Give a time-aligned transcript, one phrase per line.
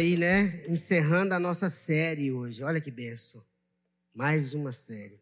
[0.00, 0.64] Aí, né?
[0.66, 2.64] Encerrando a nossa série hoje.
[2.64, 3.44] Olha que benção.
[4.14, 5.20] Mais uma série.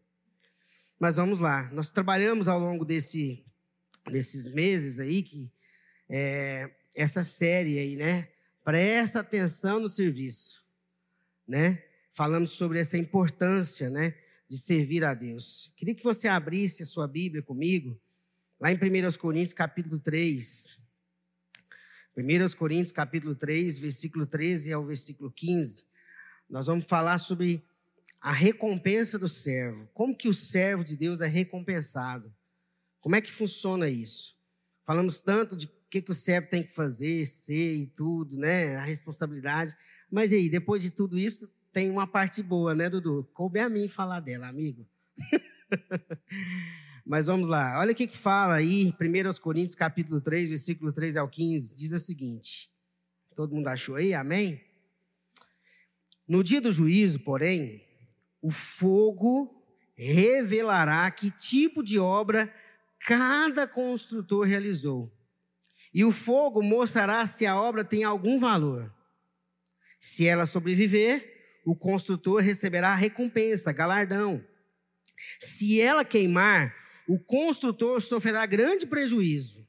[0.97, 1.69] Mas vamos lá.
[1.73, 3.45] Nós trabalhamos ao longo desse,
[4.09, 5.51] desses meses aí que
[6.07, 8.29] é, essa série aí, né?
[8.63, 10.65] Presta atenção no serviço,
[11.45, 11.83] né?
[12.13, 14.15] Falamos sobre essa importância, né?
[14.47, 15.73] De servir a Deus.
[15.75, 17.99] Queria que você abrisse a sua Bíblia comigo,
[18.57, 20.78] lá em 1 Coríntios, capítulo 3.
[22.19, 25.85] 1 Coríntios, capítulo 3, versículo 13 ao versículo 15.
[26.49, 27.63] Nós vamos falar sobre
[28.19, 29.87] a recompensa do servo.
[29.93, 32.33] Como que o servo de Deus é recompensado?
[32.99, 34.35] Como é que funciona isso?
[34.83, 38.75] Falamos tanto de o que, que o servo tem que fazer, ser e tudo, né?
[38.75, 39.73] A responsabilidade.
[40.11, 43.29] Mas aí, depois de tudo isso, tem uma parte boa, né, Dudu?
[43.33, 44.85] Coube a mim falar dela, amigo.
[47.05, 47.79] Mas vamos lá.
[47.79, 51.75] Olha o que, que fala aí, 1 Coríntios capítulo 3, versículo 3 ao 15.
[51.75, 52.69] Diz o seguinte.
[53.35, 54.13] Todo mundo achou aí?
[54.13, 54.61] Amém?
[56.27, 57.83] No dia do juízo, porém,
[58.41, 59.63] o fogo
[59.97, 62.53] revelará que tipo de obra
[63.05, 65.11] cada construtor realizou.
[65.93, 68.93] E o fogo mostrará se a obra tem algum valor.
[69.99, 74.43] Se ela sobreviver, o construtor receberá recompensa, galardão.
[75.39, 76.73] Se ela queimar,
[77.09, 79.67] o construtor sofrerá grande prejuízo,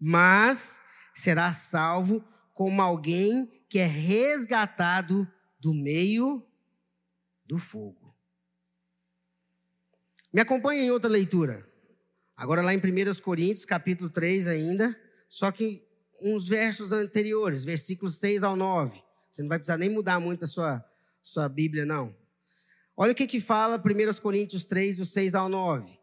[0.00, 0.80] mas
[1.14, 6.42] será salvo como alguém que é resgatado do meio
[7.44, 8.16] do fogo.
[10.32, 11.68] Me acompanhe em outra leitura.
[12.34, 15.86] Agora lá em 1 Coríntios, capítulo 3 ainda, só que
[16.18, 19.02] uns versos anteriores, versículos 6 ao 9.
[19.30, 20.82] Você não vai precisar nem mudar muito a sua,
[21.22, 22.16] sua Bíblia, não.
[22.96, 25.99] Olha o que, que fala 1 Coríntios 3, do 6 ao 9.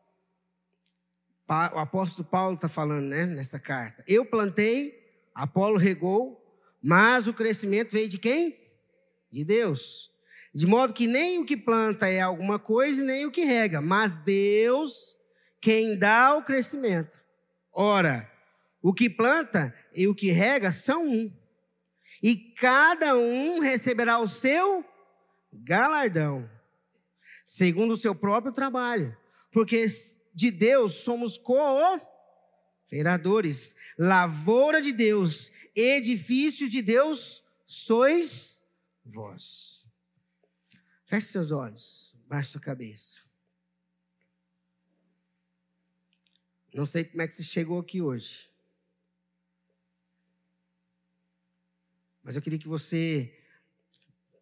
[1.48, 4.04] O apóstolo Paulo está falando né, nessa carta.
[4.06, 5.02] Eu plantei,
[5.34, 6.44] Apolo regou,
[6.84, 8.60] mas o crescimento veio de quem?
[9.32, 10.12] De Deus.
[10.54, 14.18] De modo que nem o que planta é alguma coisa, nem o que rega, mas
[14.18, 15.16] Deus
[15.62, 17.18] quem dá o crescimento.
[17.72, 18.30] Ora,
[18.82, 21.32] o que planta e o que rega são um.
[22.22, 24.84] E cada um receberá o seu
[25.54, 26.50] galardão,
[27.46, 29.16] segundo o seu próprio trabalho.
[29.52, 29.86] Porque
[30.38, 38.62] de Deus somos cooperadores, lavoura de Deus, edifício de Deus sois
[39.04, 39.84] vós.
[41.06, 43.22] Feche seus olhos, baixe sua cabeça.
[46.72, 48.48] Não sei como é que você chegou aqui hoje.
[52.22, 53.36] Mas eu queria que você,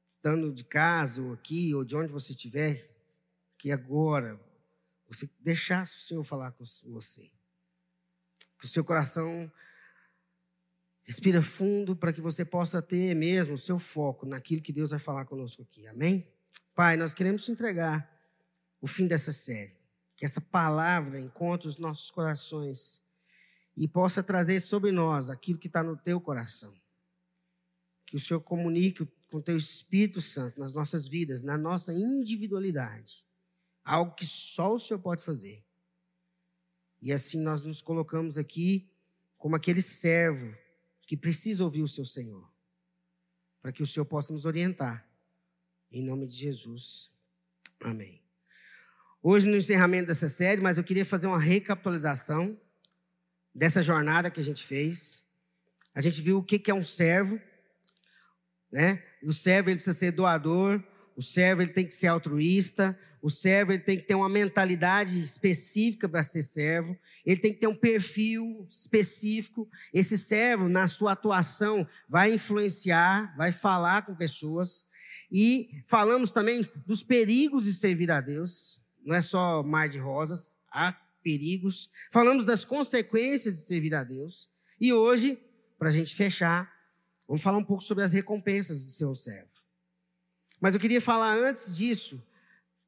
[0.06, 2.94] estando de casa ou aqui, ou de onde você estiver,
[3.58, 4.38] que agora
[5.08, 7.30] você deixasse o Senhor falar com você.
[8.60, 9.52] Que o seu coração
[11.04, 15.00] respira fundo para que você possa ter mesmo o seu foco naquilo que Deus vai
[15.00, 15.86] falar conosco aqui.
[15.88, 16.28] Amém?
[16.74, 18.12] Pai, nós queremos te entregar
[18.82, 19.76] o fim dessa série.
[20.18, 23.04] Que essa palavra encontre os nossos corações
[23.76, 26.74] e possa trazer sobre nós aquilo que está no teu coração.
[28.06, 33.26] Que o Senhor comunique com o teu Espírito Santo nas nossas vidas, na nossa individualidade.
[33.86, 35.64] Algo que só o Senhor pode fazer.
[37.02, 38.90] E assim nós nos colocamos aqui
[39.38, 40.58] como aquele servo
[41.04, 42.52] que precisa ouvir o seu Senhor,
[43.62, 45.08] para que o Senhor possa nos orientar
[45.92, 47.12] em nome de Jesus.
[47.80, 48.22] Amém.
[49.22, 52.60] Hoje, no encerramento dessa série, mas eu queria fazer uma recapitalização
[53.54, 55.24] dessa jornada que a gente fez.
[55.94, 57.40] A gente viu o que é um servo,
[58.72, 59.04] né?
[59.24, 60.84] O servo ele precisa ser doador,
[61.16, 65.20] o servo ele tem que ser altruísta, o servo ele tem que ter uma mentalidade
[65.20, 69.68] específica para ser servo, ele tem que ter um perfil específico.
[69.92, 74.86] Esse servo, na sua atuação, vai influenciar, vai falar com pessoas.
[75.32, 78.80] E falamos também dos perigos de servir a Deus.
[79.04, 81.90] Não é só mar de rosas, há perigos.
[82.12, 84.52] Falamos das consequências de servir a Deus.
[84.80, 85.36] E hoje,
[85.80, 86.72] para a gente fechar,
[87.28, 89.50] vamos falar um pouco sobre as recompensas de ser um servo.
[90.62, 92.24] Mas eu queria falar antes disso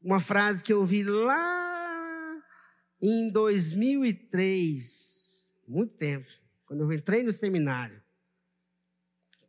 [0.01, 2.41] uma frase que eu ouvi lá
[3.01, 6.27] em 2003, muito tempo,
[6.65, 8.01] quando eu entrei no seminário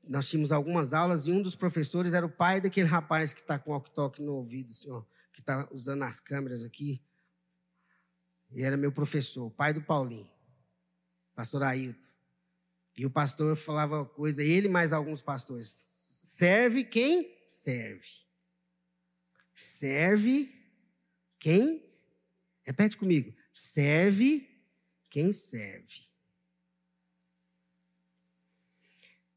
[0.09, 3.59] nós tínhamos algumas aulas e um dos professores era o pai daquele rapaz que está
[3.59, 5.03] com o no ouvido, assim, ó,
[5.33, 7.03] que está usando as câmeras aqui.
[8.51, 10.31] E era meu professor, o pai do Paulinho,
[11.35, 12.09] pastor Ailton.
[12.97, 15.69] E o pastor falava coisa, ele mais alguns pastores.
[16.25, 18.09] Serve quem serve.
[19.61, 20.55] Serve
[21.37, 21.85] quem?
[22.65, 23.35] Repete comigo.
[23.53, 24.49] Serve
[25.11, 26.07] quem serve.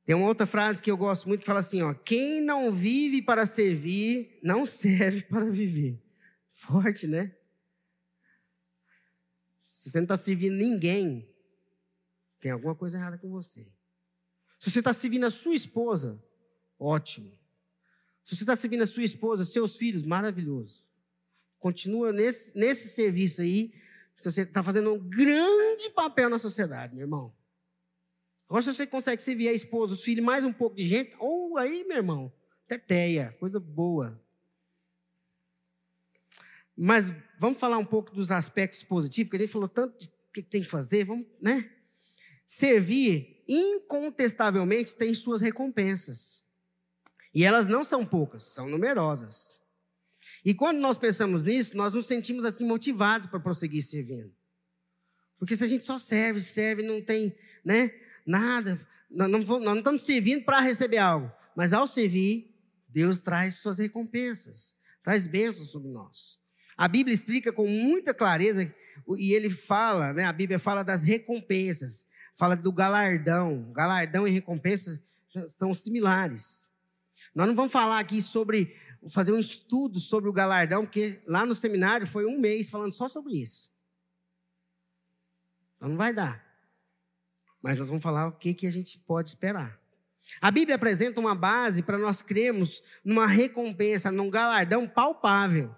[0.06, 3.20] Tem uma outra frase que eu gosto muito que fala assim: ó, quem não vive
[3.20, 6.00] para servir, não serve para viver.
[6.52, 7.36] Forte, né?
[9.60, 11.28] Se você não está servindo ninguém,
[12.40, 13.68] tem alguma coisa errada com você.
[14.60, 16.24] Se você está servindo a sua esposa,
[16.78, 17.41] ótimo.
[18.26, 20.82] Se você está servindo a sua esposa, seus filhos, maravilhoso.
[21.60, 23.74] Continua nesse, nesse serviço aí,
[24.16, 27.34] se você está fazendo um grande papel na sociedade, meu irmão.
[28.48, 31.54] Agora, se você consegue servir a esposa, os filhos, mais um pouco de gente, ou
[31.54, 32.34] oh, aí, meu irmão,
[32.68, 34.22] teteia, coisa boa.
[36.76, 40.42] Mas vamos falar um pouco dos aspectos positivos, que a gente falou tanto de que
[40.42, 41.70] tem que fazer, vamos, né?
[42.46, 46.41] Servir, incontestavelmente, tem suas recompensas.
[47.34, 49.62] E elas não são poucas, são numerosas.
[50.44, 54.34] E quando nós pensamos nisso, nós nos sentimos assim motivados para prosseguir servindo.
[55.38, 57.92] Porque se a gente só serve, serve, não tem, né,
[58.26, 58.80] nada,
[59.10, 62.54] nós não, nós não estamos servindo para receber algo, mas ao servir,
[62.88, 66.40] Deus traz suas recompensas, traz bênçãos sobre nós.
[66.78, 68.74] A Bíblia explica com muita clareza
[69.18, 73.72] e ele fala, né, a Bíblia fala das recompensas, fala do galardão.
[73.72, 75.02] Galardão e recompensa
[75.48, 76.71] são similares.
[77.34, 78.76] Nós não vamos falar aqui sobre
[79.10, 83.08] fazer um estudo sobre o galardão, porque lá no seminário foi um mês falando só
[83.08, 83.72] sobre isso.
[85.78, 86.46] Então não vai dar.
[87.62, 89.80] Mas nós vamos falar o que, que a gente pode esperar.
[90.40, 95.76] A Bíblia apresenta uma base para nós crermos numa recompensa, num galardão palpável.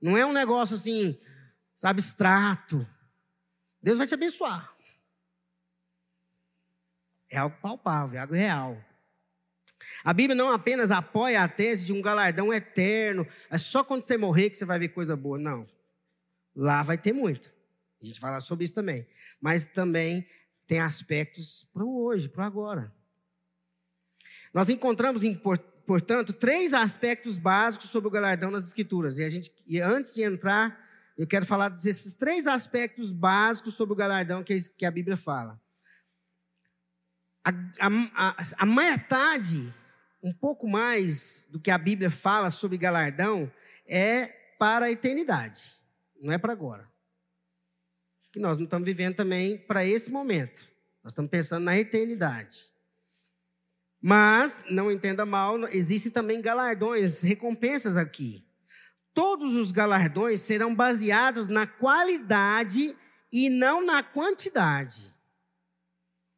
[0.00, 1.18] Não é um negócio assim,
[1.76, 2.86] sabe, abstrato.
[3.82, 4.72] Deus vai te abençoar.
[7.30, 8.87] É algo palpável, é algo real.
[10.04, 14.16] A Bíblia não apenas apoia a tese de um galardão eterno, é só quando você
[14.16, 15.38] morrer que você vai ver coisa boa.
[15.38, 15.66] Não.
[16.54, 17.50] Lá vai ter muito.
[18.00, 19.06] A gente vai falar sobre isso também.
[19.40, 20.26] Mas também
[20.66, 22.92] tem aspectos para o hoje, para o agora.
[24.52, 25.22] Nós encontramos,
[25.86, 29.18] portanto, três aspectos básicos sobre o galardão nas Escrituras.
[29.18, 30.78] E, a gente, e antes de entrar,
[31.16, 35.60] eu quero falar desses três aspectos básicos sobre o galardão que, a Bíblia fala.
[37.44, 39.74] A, a, a, a metade,
[40.22, 43.50] um pouco mais do que a Bíblia fala sobre galardão,
[43.86, 44.26] é
[44.58, 45.76] para a eternidade,
[46.20, 46.84] não é para agora.
[48.32, 50.66] Que nós não estamos vivendo também para esse momento.
[51.02, 52.66] Nós estamos pensando na eternidade.
[54.00, 58.44] Mas, não entenda mal, existem também galardões, recompensas aqui.
[59.14, 62.96] Todos os galardões serão baseados na qualidade
[63.32, 65.12] e não na quantidade.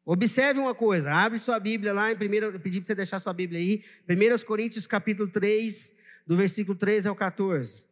[0.05, 3.33] Observe uma coisa, abre sua Bíblia lá em primeiro, eu pedi para você deixar sua
[3.33, 5.95] Bíblia aí, 1 Coríntios capítulo 3,
[6.25, 7.85] do versículo 13 ao 14.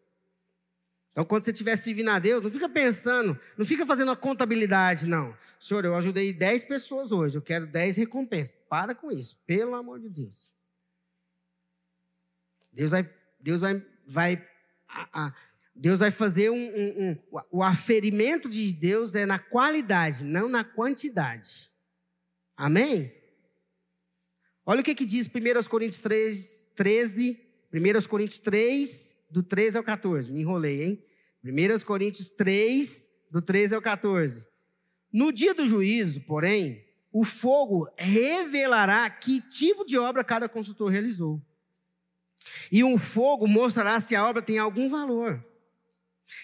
[1.12, 5.08] Então, quando você estiver servindo a Deus, não fica pensando, não fica fazendo a contabilidade,
[5.08, 5.36] não.
[5.60, 8.56] Senhor, eu ajudei 10 pessoas hoje, eu quero 10 recompensas.
[8.70, 10.54] Para com isso, pelo amor de Deus.
[12.72, 13.10] Deus vai,
[13.40, 14.48] Deus vai, vai
[14.88, 15.34] a, a,
[15.76, 20.64] Deus vai fazer um, um, um, o aferimento de Deus é na qualidade, não na
[20.64, 21.69] quantidade.
[22.60, 23.10] Amém?
[24.66, 27.40] Olha o que, que diz 1 Coríntios 3, 13,
[27.74, 30.30] 1 Coríntios 3, do 13 ao 14.
[30.30, 31.04] Me enrolei, hein?
[31.42, 34.46] 1 Coríntios 3, do 13 ao 14.
[35.12, 41.42] No dia do juízo, porém, o fogo revelará que tipo de obra cada consultor realizou.
[42.70, 45.42] E um fogo mostrará se a obra tem algum valor.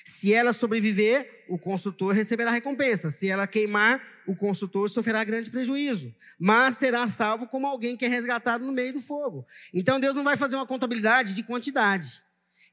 [0.03, 3.09] Se ela sobreviver, o consultor receberá recompensa.
[3.09, 6.13] Se ela queimar, o consultor sofrerá grande prejuízo.
[6.39, 9.45] Mas será salvo como alguém que é resgatado no meio do fogo.
[9.73, 12.23] Então Deus não vai fazer uma contabilidade de quantidade.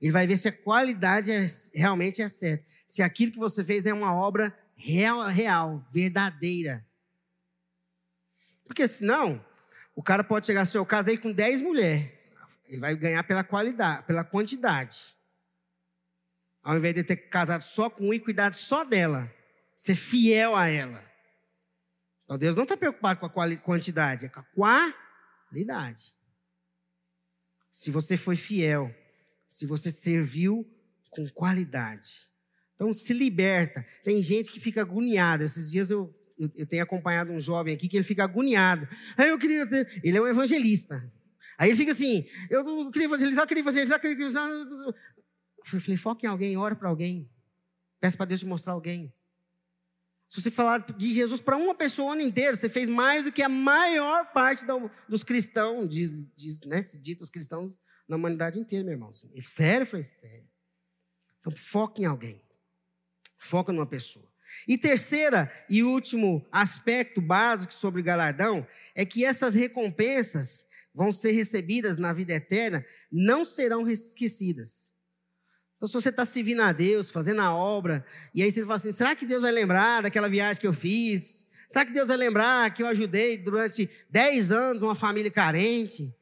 [0.01, 2.65] Ele vai ver se a qualidade é, realmente é certa.
[2.87, 6.85] Se aquilo que você fez é uma obra real, real, verdadeira.
[8.65, 9.45] Porque senão,
[9.95, 12.11] o cara pode chegar ao seu caso aí com 10 mulheres.
[12.67, 15.15] Ele vai ganhar pela qualidade, pela quantidade.
[16.63, 19.33] Ao invés de ter casado só com um e cuidado só dela,
[19.75, 21.05] ser fiel a ela.
[22.25, 24.95] Então Deus não está preocupado com a quantidade, é com a
[25.49, 26.15] qualidade.
[27.71, 28.95] Se você foi fiel,
[29.49, 30.67] se você serviu
[31.11, 32.29] com qualidade.
[32.75, 33.85] Então se liberta.
[34.03, 35.45] Tem gente que fica agoniada.
[35.45, 38.89] Esses dias eu, eu, eu tenho acompanhado um jovem aqui que ele fica agoniado.
[39.17, 40.01] Aí eu queria ter.
[40.03, 41.03] Ele é um evangelista.
[41.59, 44.95] Aí ele fica assim: eu queria evangelizar, eu queria evangelizar, eu queria evangelizar.
[45.65, 47.31] Eu falei, foca em alguém, ora para alguém.
[48.01, 49.13] Peça para Deus te mostrar alguém.
[50.29, 53.31] Se você falar de Jesus para uma pessoa o ano inteiro, você fez mais do
[53.31, 54.65] que a maior parte
[55.09, 57.79] dos cristãos, diz, diz né, dito os cristãos
[58.09, 59.11] na humanidade inteira, meu irmão.
[59.35, 59.83] É sério?
[59.83, 60.49] Eu falei, sério.
[61.39, 62.43] Então foca em alguém.
[63.37, 64.27] Foca numa pessoa.
[64.67, 71.97] E terceira e último aspecto básico sobre galardão é que essas recompensas vão ser recebidas
[71.97, 74.92] na vida eterna, não serão esquecidas.
[75.83, 78.93] Então, se você está servindo a Deus, fazendo a obra, e aí você fala assim:
[78.93, 81.45] será que Deus vai lembrar daquela viagem que eu fiz?
[81.69, 86.15] Será que Deus vai lembrar que eu ajudei durante 10 anos uma família carente?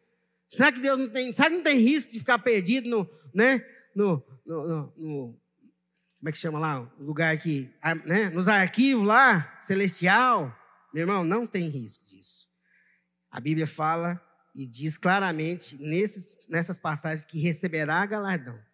[0.49, 3.62] Será que Deus não tem, será que não tem risco de ficar perdido no, né,
[3.95, 5.40] no, no, no, no
[6.19, 6.81] como é que chama lá?
[6.99, 7.71] O lugar que,
[8.07, 8.31] né?
[8.31, 10.57] Nos arquivos lá, celestial.
[10.95, 12.49] Meu irmão, não tem risco disso.
[13.31, 14.19] A Bíblia fala
[14.55, 18.70] e diz claramente nesses, nessas passagens que receberá galardão.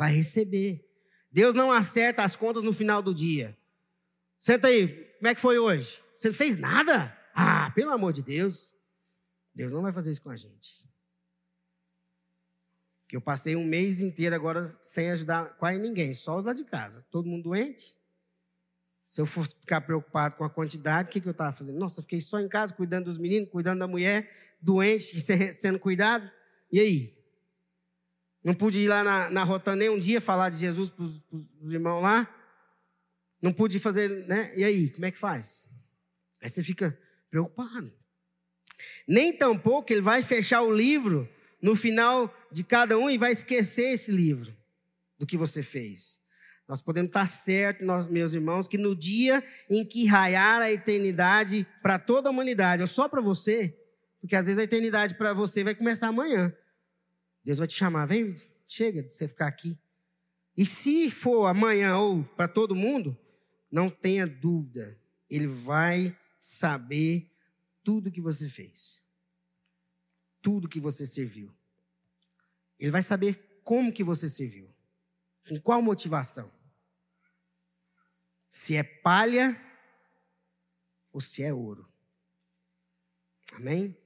[0.00, 0.82] Vai receber.
[1.30, 3.54] Deus não acerta as contas no final do dia.
[4.38, 4.88] Senta aí,
[5.18, 6.02] como é que foi hoje?
[6.16, 7.14] Você não fez nada?
[7.34, 8.72] Ah, pelo amor de Deus.
[9.54, 10.88] Deus não vai fazer isso com a gente.
[13.06, 16.64] Que eu passei um mês inteiro agora sem ajudar quase ninguém, só os lá de
[16.64, 17.04] casa.
[17.10, 17.94] Todo mundo doente.
[19.06, 21.78] Se eu fosse ficar preocupado com a quantidade, o que, que eu estava fazendo?
[21.78, 25.20] Nossa, eu fiquei só em casa cuidando dos meninos, cuidando da mulher, doente,
[25.52, 26.30] sendo cuidado.
[26.72, 27.19] E aí?
[28.42, 31.72] Não pude ir lá na, na Rotan nem um dia falar de Jesus para os
[31.72, 32.28] irmãos lá.
[33.40, 34.52] Não pude fazer, né?
[34.56, 35.64] E aí, como é que faz?
[36.42, 36.98] Aí você fica
[37.30, 37.92] preocupado.
[39.06, 41.28] Nem tampouco ele vai fechar o livro
[41.60, 44.54] no final de cada um e vai esquecer esse livro
[45.18, 46.18] do que você fez.
[46.66, 51.66] Nós podemos estar certos, nós, meus irmãos, que no dia em que raiar a eternidade
[51.82, 53.76] para toda a humanidade, ou só para você,
[54.20, 56.54] porque às vezes a eternidade para você vai começar amanhã.
[57.44, 58.34] Deus vai te chamar, vem,
[58.68, 59.78] chega de você ficar aqui.
[60.56, 63.16] E se for amanhã ou para todo mundo,
[63.70, 67.30] não tenha dúvida, Ele vai saber
[67.82, 69.00] tudo que você fez
[70.42, 71.54] tudo que você serviu.
[72.78, 74.74] Ele vai saber como que você serviu.
[75.48, 76.50] Com qual motivação.
[78.48, 79.60] Se é palha
[81.12, 81.88] ou se é ouro.
[83.52, 83.96] Amém?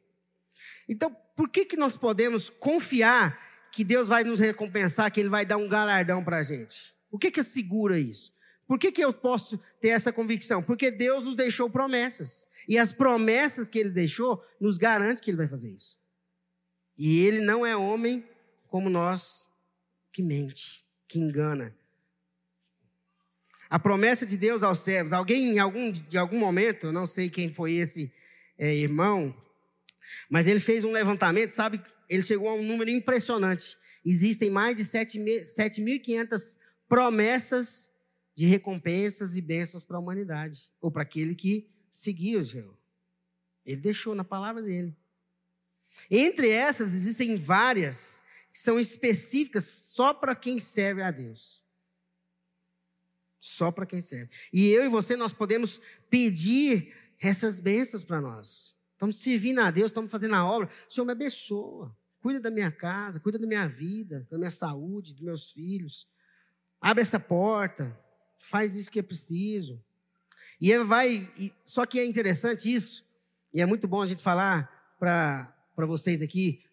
[0.88, 5.44] Então, por que, que nós podemos confiar que Deus vai nos recompensar, que Ele vai
[5.44, 6.94] dar um galardão para a gente?
[7.10, 8.32] O que, que segura isso?
[8.66, 10.62] Por que, que eu posso ter essa convicção?
[10.62, 12.48] Porque Deus nos deixou promessas.
[12.68, 15.98] E as promessas que Ele deixou nos garante que Ele vai fazer isso.
[16.96, 18.24] E ele não é homem
[18.68, 19.48] como nós
[20.12, 21.74] que mente, que engana.
[23.68, 27.52] A promessa de Deus aos servos, alguém em algum, de algum momento, não sei quem
[27.52, 28.12] foi esse
[28.56, 29.34] é, irmão,
[30.28, 31.82] mas ele fez um levantamento, sabe?
[32.08, 33.76] Ele chegou a um número impressionante.
[34.04, 36.58] Existem mais de 7.500
[36.88, 37.90] promessas
[38.34, 42.76] de recompensas e bênçãos para a humanidade, ou para aquele que seguia o Senhor.
[43.64, 44.94] Ele deixou na palavra dele.
[46.10, 51.62] Entre essas, existem várias que são específicas só para quem serve a Deus.
[53.40, 54.30] Só para quem serve.
[54.52, 55.80] E eu e você, nós podemos
[56.10, 58.73] pedir essas bênçãos para nós.
[59.04, 60.70] Estamos servindo a Deus, estamos fazendo a obra.
[60.88, 61.94] O Senhor me abençoa.
[62.22, 66.08] Cuida da minha casa, cuida da minha vida, da minha saúde, dos meus filhos.
[66.80, 67.94] Abre essa porta.
[68.40, 69.78] Faz isso que é preciso.
[70.58, 71.30] E vai.
[71.66, 73.04] Só que é interessante isso.
[73.52, 76.64] E é muito bom a gente falar para vocês aqui,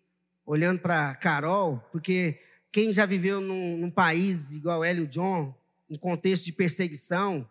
[0.45, 2.39] olhando para Carol, porque
[2.71, 5.53] quem já viveu num, num país igual ela e o John,
[5.89, 7.45] um contexto de perseguição,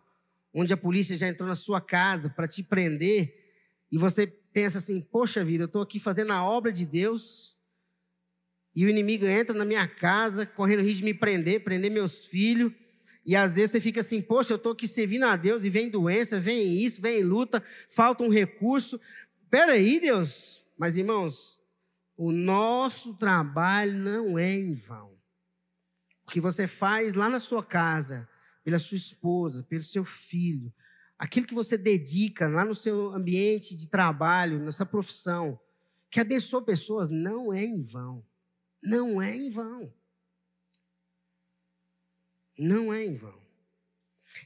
[0.51, 3.37] onde a polícia já entrou na sua casa para te prender,
[3.91, 7.55] e você pensa assim: poxa vida, eu estou aqui fazendo a obra de Deus,
[8.75, 12.71] e o inimigo entra na minha casa, correndo risco de me prender, prender meus filhos.
[13.25, 15.89] E às vezes você fica assim, poxa, eu estou aqui servindo a Deus e vem
[15.89, 18.99] doença, vem isso, vem luta, falta um recurso.
[19.49, 21.59] Peraí, Deus, mas, irmãos,
[22.17, 25.11] o nosso trabalho não é em vão.
[26.25, 28.27] O que você faz lá na sua casa,
[28.63, 30.73] pela sua esposa, pelo seu filho,
[31.21, 35.59] aquilo que você dedica lá no seu ambiente de trabalho, na sua profissão,
[36.09, 38.25] que abençoa pessoas, não é em vão.
[38.81, 39.93] Não é em vão.
[42.57, 43.39] Não é em vão.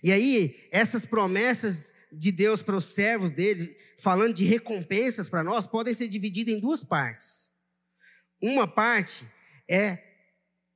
[0.03, 5.65] E aí, essas promessas de Deus para os servos dele, falando de recompensas para nós,
[5.65, 7.49] podem ser divididas em duas partes.
[8.41, 9.25] Uma parte
[9.65, 10.03] é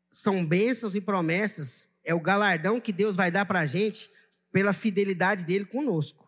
[0.10, 4.10] são bênçãos e promessas, é o galardão que Deus vai dar para a gente
[4.52, 6.28] pela fidelidade dele conosco.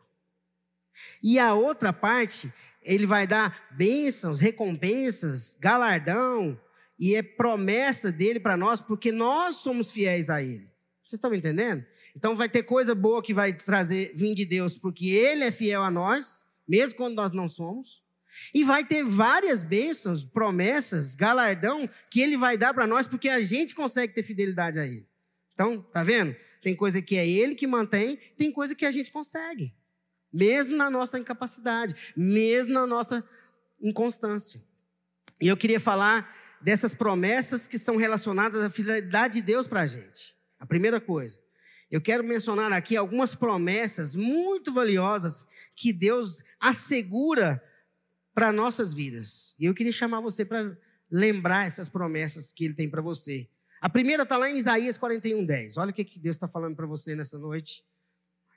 [1.24, 2.52] E a outra parte,
[2.84, 6.60] ele vai dar bênçãos, recompensas, galardão,
[7.00, 10.70] e é promessa dele para nós, porque nós somos fiéis a ele.
[11.04, 11.84] Vocês estão entendendo?
[12.16, 15.84] Então vai ter coisa boa que vai trazer vir de Deus, porque Ele é fiel
[15.84, 18.04] a nós, mesmo quando nós não somos.
[18.54, 23.42] E vai ter várias bênçãos, promessas, galardão que Ele vai dar para nós, porque a
[23.42, 25.08] gente consegue ter fidelidade a Ele.
[25.54, 26.36] Então, tá vendo?
[26.62, 29.74] Tem coisa que é Ele que mantém, tem coisa que a gente consegue,
[30.32, 33.28] mesmo na nossa incapacidade, mesmo na nossa
[33.82, 34.62] inconstância.
[35.42, 39.88] E eu queria falar dessas promessas que são relacionadas à fidelidade de Deus para a
[39.88, 40.36] gente.
[40.60, 41.40] A primeira coisa,
[41.90, 47.62] eu quero mencionar aqui algumas promessas muito valiosas que Deus assegura
[48.34, 49.56] para nossas vidas.
[49.60, 50.78] E eu queria chamar você para
[51.12, 53.50] lembrar essas promessas que Ele tem para você.
[53.82, 55.78] A primeira está lá em Isaías 41, 10.
[55.78, 57.84] Olha o que Deus está falando para você nessa noite.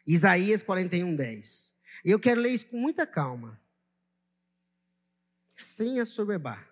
[0.07, 1.73] Isaías 41, 10.
[2.05, 3.59] E eu quero ler isso com muita calma.
[5.57, 6.69] Sem assoberbar.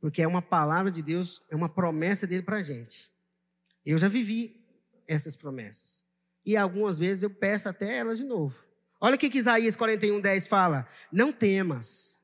[0.00, 3.10] Porque é uma palavra de Deus, é uma promessa dele para a gente.
[3.84, 4.64] Eu já vivi
[5.08, 6.04] essas promessas.
[6.46, 8.62] E algumas vezes eu peço até elas de novo.
[9.00, 10.86] Olha o que, que Isaías 41, 10 fala.
[11.10, 12.16] Não temas,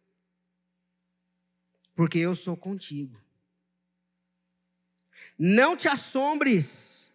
[1.97, 3.21] porque eu sou contigo.
[5.38, 7.12] Não te assombres,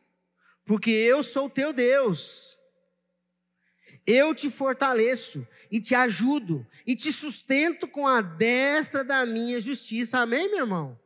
[0.65, 2.57] porque eu sou teu Deus.
[4.05, 10.19] Eu te fortaleço e te ajudo e te sustento com a destra da minha justiça.
[10.19, 10.99] Amém, meu irmão?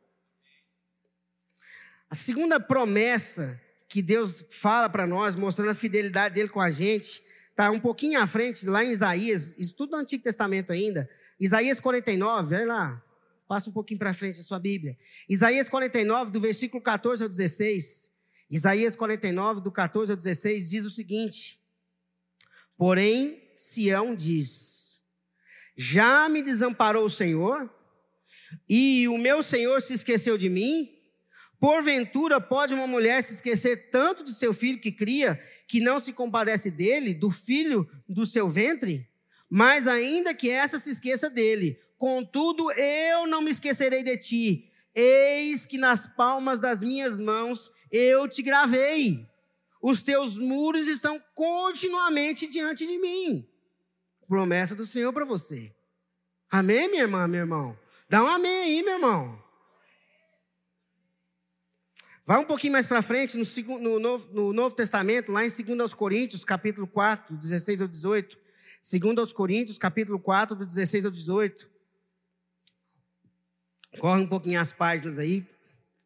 [2.09, 7.23] A segunda promessa que Deus fala para nós, mostrando a fidelidade dele com a gente,
[7.49, 11.09] está um pouquinho à frente, lá em Isaías, isso tudo no Antigo Testamento ainda.
[11.39, 13.03] Isaías 49, olha lá,
[13.47, 14.97] passa um pouquinho para frente a sua Bíblia.
[15.27, 18.11] Isaías 49, do versículo 14 ao 16.
[18.49, 21.59] Isaías 49, do 14 ao 16, diz o seguinte:
[22.77, 24.99] Porém, Sião diz:
[25.75, 27.69] Já me desamparou o Senhor,
[28.69, 30.93] e o meu Senhor se esqueceu de mim.
[31.59, 36.13] Porventura, pode uma mulher se esquecer tanto de seu filho que cria, que não se
[36.13, 39.09] compadece dele, do filho do seu ventre?
[39.49, 44.71] Mas ainda que essa se esqueça dele, contudo eu não me esquecerei de ti.
[44.93, 49.27] Eis que nas palmas das minhas mãos eu te gravei.
[49.81, 53.47] Os teus muros estão continuamente diante de mim.
[54.27, 55.73] Promessa do Senhor para você.
[56.49, 57.77] Amém, minha irmã, meu irmão?
[58.09, 59.41] Dá um amém aí, meu irmão.
[62.25, 65.93] Vai um pouquinho mais para frente, no, no, Novo, no, Novo, Testamento, lá em 2
[65.93, 68.37] Coríntios, capítulo 4, do 16 ao 18.
[69.15, 71.69] 2 Coríntios, capítulo 4, do 16 ao 18.
[73.99, 75.45] Corre um pouquinho as páginas aí.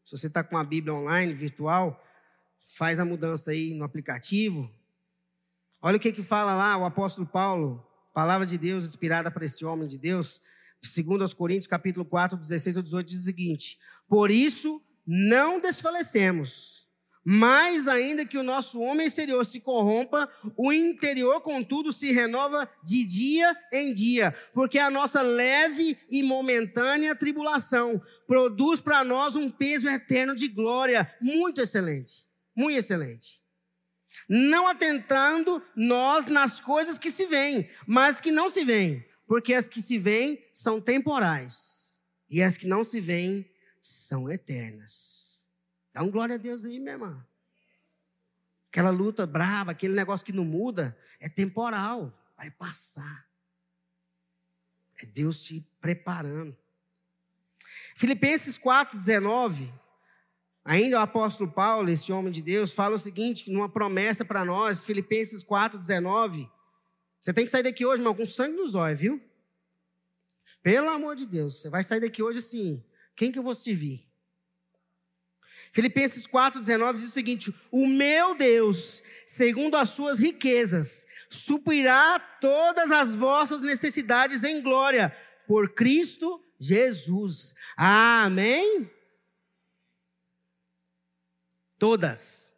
[0.06, 2.01] Se você está com a Bíblia online, virtual,
[2.77, 4.69] faz a mudança aí no aplicativo.
[5.82, 9.65] Olha o que, que fala lá o apóstolo Paulo, palavra de Deus inspirada para esse
[9.65, 10.41] homem de Deus.
[10.82, 13.77] 2 Coríntios, capítulo 4, 16 ao 18, diz o seguinte:
[14.08, 16.88] Por isso não desfalecemos.
[17.24, 23.04] Mais ainda que o nosso homem exterior se corrompa, o interior, contudo, se renova de
[23.04, 29.88] dia em dia, porque a nossa leve e momentânea tribulação produz para nós um peso
[29.88, 33.40] eterno de glória muito excelente, muito excelente.
[34.28, 39.68] Não atentando nós nas coisas que se veem, mas que não se veem, porque as
[39.68, 41.96] que se veem são temporais,
[42.30, 43.46] e as que não se veem
[43.80, 45.21] são eternas.
[45.93, 47.25] Dá um glória a Deus aí, minha irmã.
[48.69, 53.27] Aquela luta brava, aquele negócio que não muda, é temporal, vai passar.
[55.01, 56.56] É Deus te preparando.
[57.95, 59.69] Filipenses 4,19,
[60.63, 64.86] ainda o apóstolo Paulo, esse homem de Deus, fala o seguinte, numa promessa para nós,
[64.86, 66.49] Filipenses 4,19.
[67.19, 69.21] Você tem que sair daqui hoje, irmão, com sangue nos olhos, viu?
[70.63, 72.84] Pelo amor de Deus, você vai sair daqui hoje assim,
[73.15, 74.11] quem que eu vou servir?
[75.72, 83.16] Filipenses 4,19 diz o seguinte: O meu Deus, segundo as suas riquezas, suprirá todas as
[83.16, 85.16] vossas necessidades em glória,
[85.48, 87.56] por Cristo Jesus.
[87.76, 88.92] Amém?
[91.80, 92.54] Todas.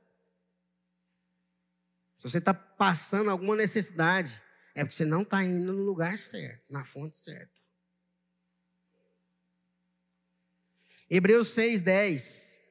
[2.17, 4.41] Se você está passando alguma necessidade,
[4.73, 7.61] é porque você não está indo no lugar certo, na fonte certa.
[11.09, 12.62] Hebreus 6, 10.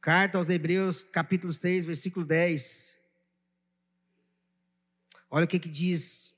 [0.00, 2.98] Carta aos Hebreus, capítulo 6, versículo 10.
[5.30, 6.34] Olha o que, que diz.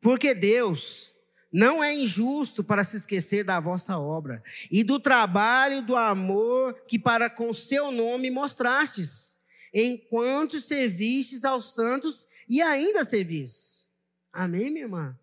[0.00, 1.12] Porque Deus
[1.52, 6.98] não é injusto para se esquecer da vossa obra e do trabalho, do amor que
[6.98, 9.36] para com seu nome mostrastes,
[9.74, 13.86] enquanto servistes aos santos e ainda servis.
[14.32, 15.18] Amém, minha irmã?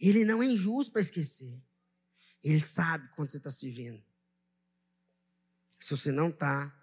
[0.00, 1.54] Ele não é injusto para esquecer.
[2.42, 4.02] Ele sabe quando você está servindo.
[5.78, 6.74] Se você não está,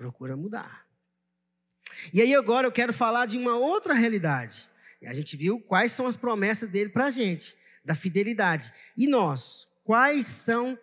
[0.00, 0.86] procura mudar.
[2.10, 4.66] E aí agora eu quero falar de uma outra realidade.
[5.04, 8.72] A gente viu quais são as promessas dele para a gente, da fidelidade.
[8.96, 10.78] E nós, quais são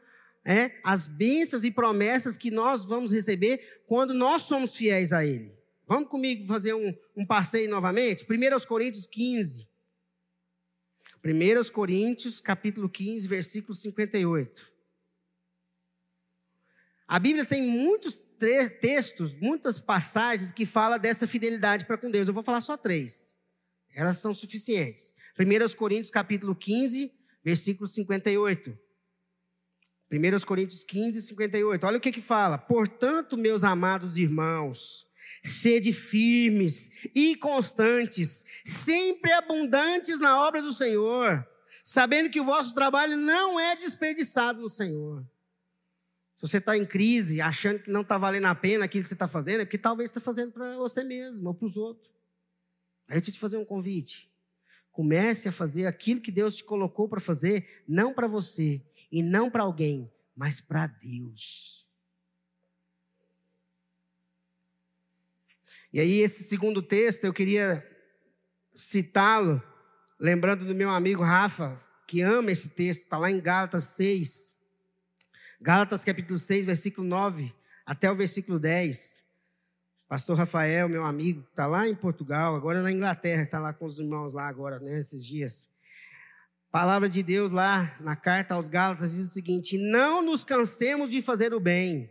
[0.46, 5.52] é, as bênçãos e promessas que nós vamos receber quando nós somos fiéis a Ele.
[5.88, 8.24] Vamos comigo fazer um, um passeio novamente?
[8.24, 9.68] 1 Coríntios 15.
[11.26, 14.72] 1 Coríntios, capítulo 15, versículo 58.
[17.08, 22.28] A Bíblia tem muitos textos, muitas passagens que falam dessa fidelidade para com Deus.
[22.28, 23.36] Eu vou falar só três.
[23.96, 25.14] Elas são suficientes.
[25.40, 27.12] 1 Coríntios, capítulo 15,
[27.44, 28.78] versículo 58.
[30.12, 31.86] 1 Coríntios 15, 58.
[31.86, 32.58] Olha o que que fala.
[32.58, 35.06] Portanto, meus amados irmãos,
[35.44, 41.46] sede firmes e constantes, sempre abundantes na obra do Senhor,
[41.84, 45.26] sabendo que o vosso trabalho não é desperdiçado no Senhor.
[46.38, 49.16] Se você está em crise, achando que não está valendo a pena aquilo que você
[49.16, 52.12] está fazendo, é porque talvez está fazendo para você mesmo ou para os outros.
[53.10, 54.32] Aí eu te fazer um convite.
[54.92, 59.50] Comece a fazer aquilo que Deus te colocou para fazer, não para você, e não
[59.50, 61.88] para alguém, mas para Deus.
[65.92, 67.84] E aí, esse segundo texto, eu queria
[68.76, 69.64] citá-lo,
[70.20, 74.57] lembrando do meu amigo Rafa, que ama esse texto, está lá em Gálatas 6.
[75.60, 77.52] Gálatas capítulo 6, versículo 9
[77.84, 79.26] até o versículo 10.
[80.08, 83.98] Pastor Rafael, meu amigo, está lá em Portugal, agora na Inglaterra, está lá com os
[83.98, 85.68] irmãos lá agora, né, dias.
[86.70, 91.24] Palavra de Deus lá na carta aos Gálatas diz o seguinte: Não nos cansemos de
[91.24, 92.08] fazer o bem,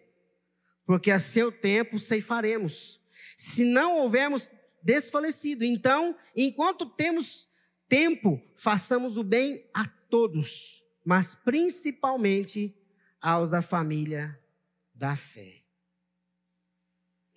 [0.84, 3.00] porque a seu tempo ceifaremos,
[3.36, 4.50] se não houvermos
[4.82, 5.64] desfalecido.
[5.64, 7.46] Então, enquanto temos
[7.88, 12.74] tempo, façamos o bem a todos, mas principalmente
[13.26, 14.38] aos da família
[14.94, 15.64] da fé.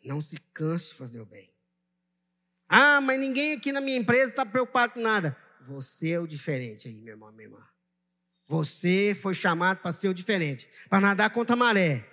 [0.03, 1.51] Não se canse de fazer o bem.
[2.67, 5.35] Ah, mas ninguém aqui na minha empresa está preocupado com nada.
[5.61, 7.67] Você é o diferente aí, meu irmão, minha irmã.
[8.45, 12.07] Você foi chamado para ser o diferente, para nadar contra a maré.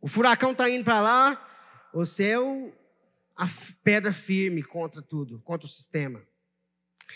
[0.00, 2.72] O furacão está indo para lá, você é o,
[3.36, 3.46] a
[3.82, 6.22] pedra firme contra tudo, contra o sistema.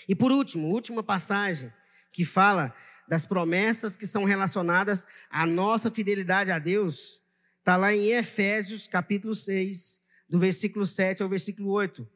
[0.09, 1.73] E por último, última passagem
[2.11, 2.75] que fala
[3.09, 7.21] das promessas que são relacionadas à nossa fidelidade a Deus,
[7.59, 12.09] está lá em Efésios capítulo 6, do versículo 7 ao versículo 8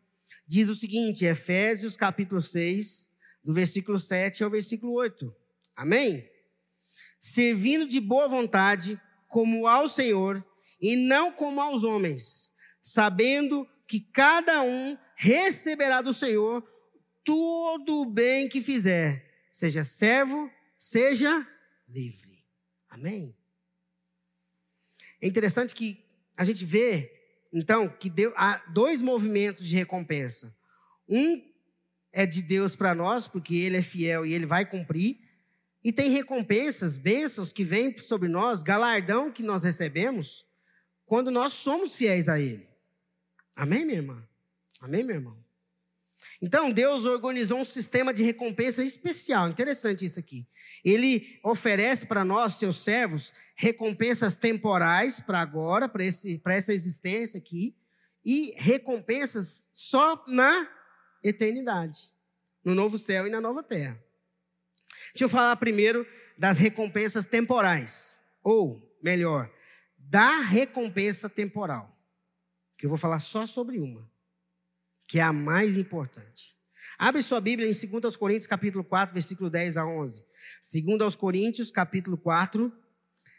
[0.47, 3.09] diz o seguinte, Efésios capítulo 6,
[3.45, 5.35] do versículo 7 ao versículo 8.
[5.77, 6.29] Amém?
[7.21, 10.45] Servindo de boa vontade, como ao Senhor,
[10.81, 16.67] e não como aos homens, sabendo que cada um receberá do Senhor
[17.25, 21.47] todo o bem que fizer, seja servo, seja
[21.89, 22.43] livre.
[22.89, 23.37] Amém?
[25.21, 26.03] É interessante que
[26.37, 27.19] a gente vê
[27.53, 30.55] então, que há dois movimentos de recompensa.
[31.09, 31.43] Um
[32.13, 35.19] é de Deus para nós, porque Ele é fiel e Ele vai cumprir.
[35.83, 40.47] E tem recompensas, bênçãos que vêm sobre nós, galardão que nós recebemos,
[41.07, 42.69] quando nós somos fiéis a Ele.
[43.57, 44.29] Amém, minha irmã?
[44.81, 45.48] Amém, meu irmão?
[46.41, 49.49] Então, Deus organizou um sistema de recompensa especial.
[49.49, 50.47] Interessante isso aqui.
[50.85, 56.05] Ele oferece para nós, seus servos, recompensas temporais para agora, para
[56.55, 57.75] essa existência aqui,
[58.25, 60.71] e recompensas só na
[61.25, 62.13] eternidade,
[62.65, 64.01] no novo céu e na nova terra.
[65.13, 69.51] Deixa eu falar primeiro das recompensas temporais, ou melhor,
[69.97, 71.99] da recompensa temporal,
[72.77, 74.09] que eu vou falar só sobre uma
[75.09, 76.55] que é a mais importante.
[76.99, 80.23] Abre sua Bíblia em 2 Coríntios, capítulo 4, versículo 10 a 11.
[80.99, 82.71] 2 Coríntios, capítulo 4,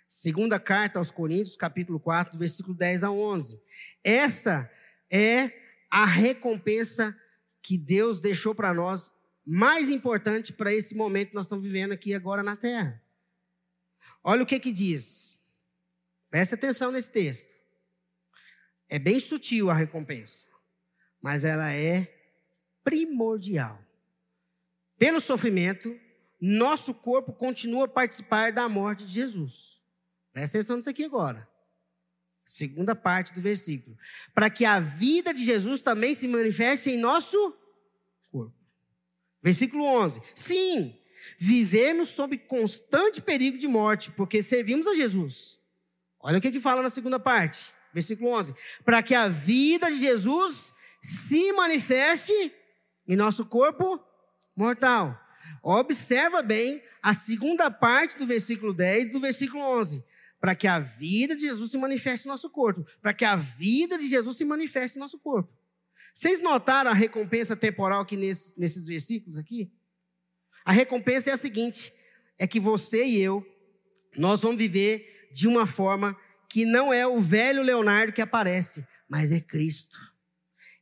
[0.07, 3.61] segunda carta aos Coríntios, capítulo 4, versículo 10 a 11.
[4.03, 4.69] Essa
[5.11, 5.51] é
[5.91, 7.15] a recompensa
[7.61, 9.11] que Deus deixou para nós
[9.45, 13.01] mais importante para esse momento que nós estamos vivendo aqui agora na terra.
[14.23, 15.39] Olha o que que diz.
[16.31, 17.53] Presta atenção nesse texto.
[18.87, 20.48] É bem sutil a recompensa
[21.21, 22.13] mas ela é
[22.83, 23.79] primordial.
[24.97, 25.97] Pelo sofrimento,
[26.39, 29.81] nosso corpo continua a participar da morte de Jesus.
[30.31, 31.47] Presta atenção nisso aqui agora.
[32.45, 33.97] Segunda parte do versículo.
[34.33, 37.55] Para que a vida de Jesus também se manifeste em nosso
[38.31, 38.55] corpo.
[39.41, 40.21] Versículo 11.
[40.33, 40.97] Sim,
[41.37, 45.59] vivemos sob constante perigo de morte, porque servimos a Jesus.
[46.19, 47.71] Olha o que, que fala na segunda parte.
[47.93, 48.53] Versículo 11.
[48.83, 52.53] Para que a vida de Jesus se manifeste
[53.07, 53.99] em nosso corpo
[54.55, 55.19] mortal.
[55.63, 60.03] Observa bem a segunda parte do versículo 10 do versículo 11.
[60.39, 62.85] Para que a vida de Jesus se manifeste em nosso corpo.
[63.01, 65.51] Para que a vida de Jesus se manifeste em nosso corpo.
[66.13, 69.71] Vocês notaram a recompensa temporal aqui nesse, nesses versículos aqui?
[70.65, 71.93] A recompensa é a seguinte:
[72.37, 73.45] é que você e eu,
[74.17, 76.17] nós vamos viver de uma forma
[76.49, 79.97] que não é o velho Leonardo que aparece, mas é Cristo.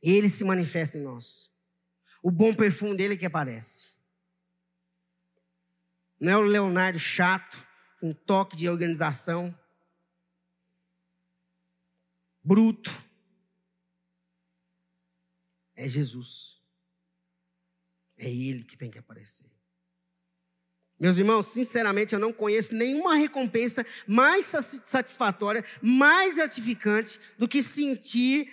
[0.02, 1.50] Ele se manifesta em nós.
[2.22, 3.88] O bom perfume dele que aparece.
[6.20, 7.66] Não é o Leonardo chato,
[8.02, 9.56] um toque de organização,
[12.42, 12.90] bruto.
[15.76, 16.60] É Jesus.
[18.16, 19.48] É Ele que tem que aparecer.
[20.98, 24.46] Meus irmãos, sinceramente, eu não conheço nenhuma recompensa mais
[24.82, 28.52] satisfatória, mais gratificante do que sentir,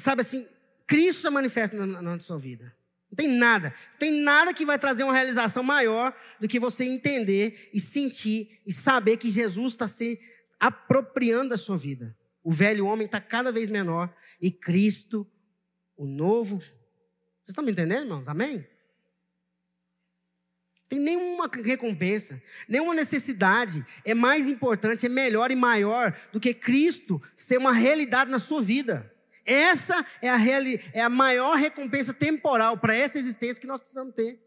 [0.00, 0.48] sabe assim,
[0.86, 2.74] Cristo se manifesta na, na sua vida.
[3.10, 6.84] Não tem nada, não tem nada que vai trazer uma realização maior do que você
[6.84, 10.20] entender e sentir e saber que Jesus está se
[10.58, 12.16] apropriando da sua vida.
[12.42, 15.26] O velho homem está cada vez menor e Cristo,
[15.96, 16.58] o novo.
[16.58, 18.28] Vocês estão me entendendo, irmãos?
[18.28, 18.66] Amém?
[20.88, 27.22] Tem nenhuma recompensa, nenhuma necessidade é mais importante, é melhor e maior do que Cristo
[27.34, 29.12] ser uma realidade na sua vida.
[29.50, 34.14] Essa é a, reali é a maior recompensa temporal para essa existência que nós precisamos
[34.14, 34.38] ter.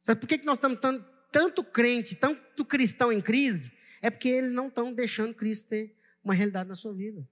[0.00, 3.72] Sabe por que, que nós estamos tanto, tanto crente, tanto cristão em crise?
[4.02, 7.28] É porque eles não estão deixando Cristo ser uma realidade na sua vida.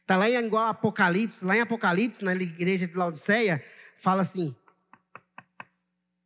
[0.00, 3.64] Está lá em Apocalipse, lá em Apocalipse, na igreja de Laodiceia,
[3.96, 4.56] fala assim: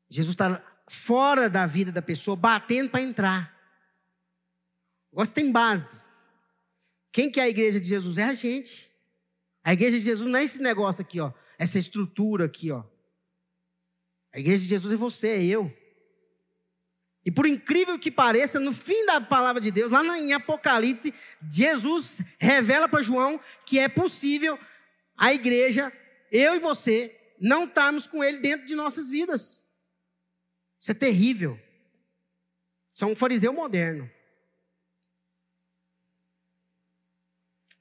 [0.08, 3.54] Jesus está fora da vida da pessoa, batendo para entrar.
[5.12, 6.00] Agora tem base.
[7.12, 8.18] Quem que é a igreja de Jesus?
[8.18, 8.90] É a gente.
[9.62, 11.32] A igreja de Jesus não é esse negócio aqui, ó.
[11.58, 12.84] Essa estrutura aqui, ó.
[14.32, 15.74] A igreja de Jesus é você, é eu.
[17.24, 21.12] E por incrível que pareça, no fim da palavra de Deus, lá em Apocalipse,
[21.50, 24.58] Jesus revela para João que é possível
[25.16, 25.92] a igreja,
[26.32, 29.62] eu e você, não estarmos com ele dentro de nossas vidas.
[30.80, 31.60] Isso é terrível.
[32.92, 34.10] Isso é um fariseu moderno.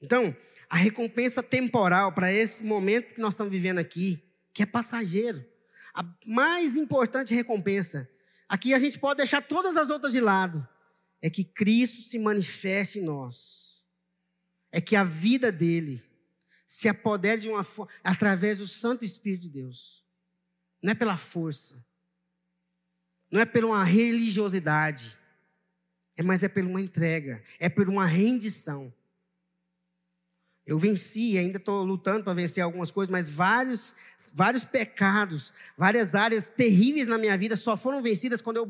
[0.00, 0.34] Então,
[0.68, 5.44] a recompensa temporal para esse momento que nós estamos vivendo aqui, que é passageiro,
[5.92, 8.08] a mais importante recompensa,
[8.48, 10.66] aqui a gente pode deixar todas as outras de lado,
[11.20, 13.84] é que Cristo se manifeste em nós.
[14.72, 16.02] É que a vida dele
[16.64, 17.66] se apodere de uma
[18.04, 20.04] através do Santo Espírito de Deus.
[20.80, 21.84] Não é pela força,
[23.30, 25.18] não é por uma religiosidade,
[26.16, 28.92] é, mas é por uma entrega, é por uma rendição.
[30.70, 33.92] Eu venci, ainda estou lutando para vencer algumas coisas, mas vários,
[34.32, 38.68] vários pecados, várias áreas terríveis na minha vida só foram vencidas quando eu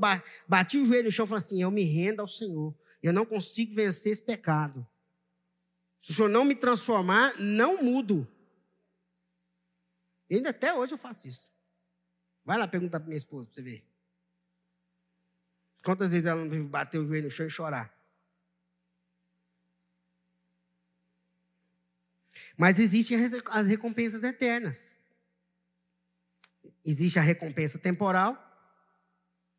[0.49, 2.75] bati o joelho no chão e falei assim: eu me rendo ao Senhor.
[3.03, 4.87] Eu não consigo vencer esse pecado.
[6.01, 8.27] Se o Senhor não me transformar, não mudo.
[10.31, 11.53] E ainda até hoje eu faço isso.
[12.47, 13.85] Vai lá perguntar para minha esposa para você ver.
[15.85, 17.95] Quantas vezes ela não bater o joelho no chão e chorar?
[22.57, 24.97] Mas existem as recompensas eternas.
[26.85, 28.39] Existe a recompensa temporal.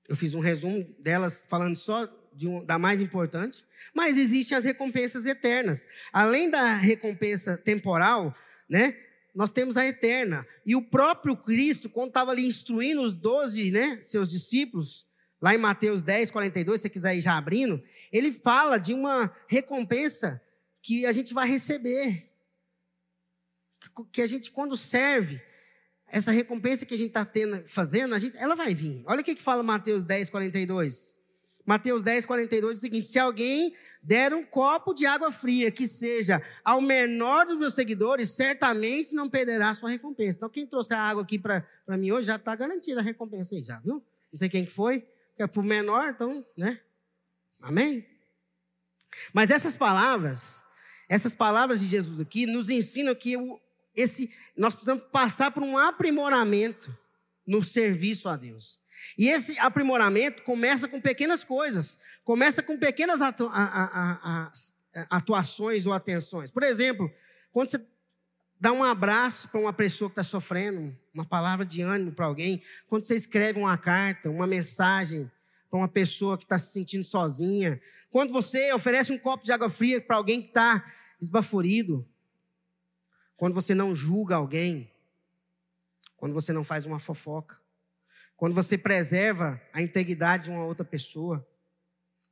[0.08, 2.10] Eu fiz um resumo delas falando só
[2.44, 3.64] um, da mais importante.
[3.94, 5.88] Mas existem as recompensas eternas.
[6.12, 8.36] Além da recompensa temporal,
[8.70, 8.96] né?
[9.34, 10.46] Nós temos a eterna.
[10.66, 15.06] E o próprio Cristo, quando estava ali instruindo os doze, né, seus discípulos,
[15.42, 19.34] lá em Mateus 10, 42, se você quiser ir já abrindo, ele fala de uma
[19.48, 20.42] recompensa
[20.82, 22.31] que a gente vai receber.
[24.12, 25.42] Que a gente, quando serve,
[26.08, 27.28] essa recompensa que a gente está
[27.66, 29.04] fazendo, a gente, ela vai vir.
[29.06, 31.16] Olha o que, que fala Mateus 10, 42.
[31.66, 35.88] Mateus 10, 42 é o seguinte: se alguém der um copo de água fria que
[35.88, 40.38] seja ao menor dos meus seguidores, certamente não perderá sua recompensa.
[40.38, 43.64] Então, quem trouxe a água aqui para mim hoje já está garantida a recompensa aí,
[43.64, 44.04] já, viu?
[44.32, 45.06] Não sei quem que foi
[45.44, 46.80] é para o menor, então, né?
[47.62, 48.06] Amém?
[49.34, 50.64] Mas essas palavras,
[51.10, 53.36] essas palavras de Jesus aqui, nos ensinam que
[53.96, 56.96] esse, nós precisamos passar por um aprimoramento
[57.46, 58.80] no serviço a Deus.
[59.18, 63.50] E esse aprimoramento começa com pequenas coisas, começa com pequenas atu,
[65.10, 66.52] atuações ou atenções.
[66.52, 67.12] Por exemplo,
[67.52, 67.86] quando você
[68.60, 72.62] dá um abraço para uma pessoa que está sofrendo, uma palavra de ânimo para alguém,
[72.88, 75.30] quando você escreve uma carta, uma mensagem
[75.70, 79.70] para uma pessoa que está se sentindo sozinha, quando você oferece um copo de água
[79.70, 80.84] fria para alguém que está
[81.20, 82.08] esbaforido,
[83.42, 84.88] quando você não julga alguém,
[86.16, 87.60] quando você não faz uma fofoca,
[88.38, 91.44] quando você preserva a integridade de uma outra pessoa.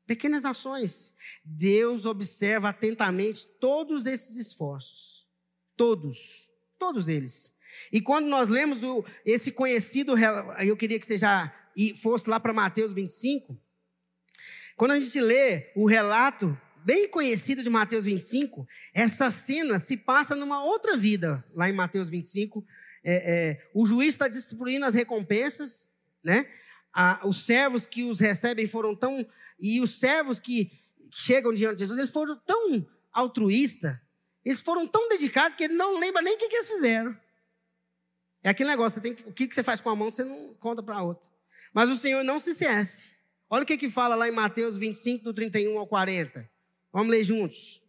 [0.05, 1.11] Pequenas ações.
[1.43, 5.27] Deus observa atentamente todos esses esforços.
[5.75, 7.57] Todos, todos eles.
[7.91, 10.13] E quando nós lemos o, esse conhecido,
[10.59, 11.51] eu queria que você já
[11.99, 13.59] fosse lá para Mateus 25.
[14.77, 20.35] Quando a gente lê o relato bem conhecido de Mateus 25, essa cena se passa
[20.35, 22.65] numa outra vida, lá em Mateus 25.
[23.03, 25.87] É, é, o juiz está distribuindo as recompensas,
[26.23, 26.45] né?
[27.23, 29.25] Os servos que os recebem foram tão.
[29.59, 30.71] E os servos que
[31.11, 33.97] chegam diante de Jesus, eles foram tão altruístas,
[34.43, 37.15] eles foram tão dedicados que ele não lembra nem o que, que eles fizeram.
[38.43, 40.81] É aquele negócio, tem, o que, que você faz com a mão, você não conta
[40.81, 41.29] para a outra.
[41.73, 43.13] Mas o Senhor não se esquece.
[43.49, 46.49] Olha o que, que fala lá em Mateus 25, do 31 ao 40.
[46.91, 47.81] Vamos ler juntos.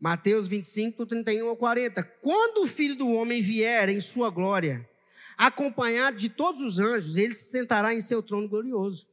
[0.00, 2.02] Mateus 25, do 31 ao 40.
[2.20, 4.88] Quando o Filho do Homem vier em sua glória,
[5.36, 9.06] acompanhado de todos os anjos, ele se sentará em seu trono glorioso.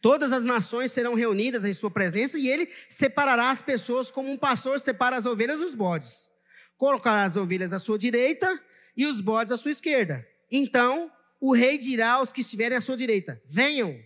[0.00, 4.38] Todas as nações serão reunidas em sua presença e ele separará as pessoas como um
[4.38, 6.30] pastor separa as ovelhas dos bodes.
[6.76, 8.62] Colocará as ovelhas à sua direita
[8.96, 10.26] e os bodes à sua esquerda.
[10.50, 11.10] Então
[11.40, 13.98] o rei dirá aos que estiverem à sua direita: Venham,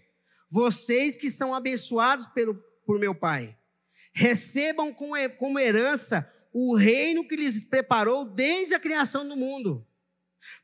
[0.51, 2.55] vocês que são abençoados pelo,
[2.87, 3.58] por meu Pai,
[4.13, 9.87] recebam como herança o reino que lhes preparou desde a criação do mundo.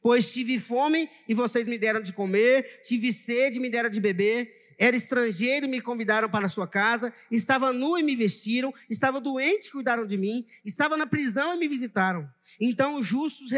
[0.01, 4.01] Pois tive fome e vocês me deram de comer, tive sede e me deram de
[4.01, 9.21] beber, era estrangeiro e me convidaram para sua casa, estava nu e me vestiram, estava
[9.21, 12.29] doente e cuidaram de mim, estava na prisão e me visitaram.
[12.61, 13.51] Então os justos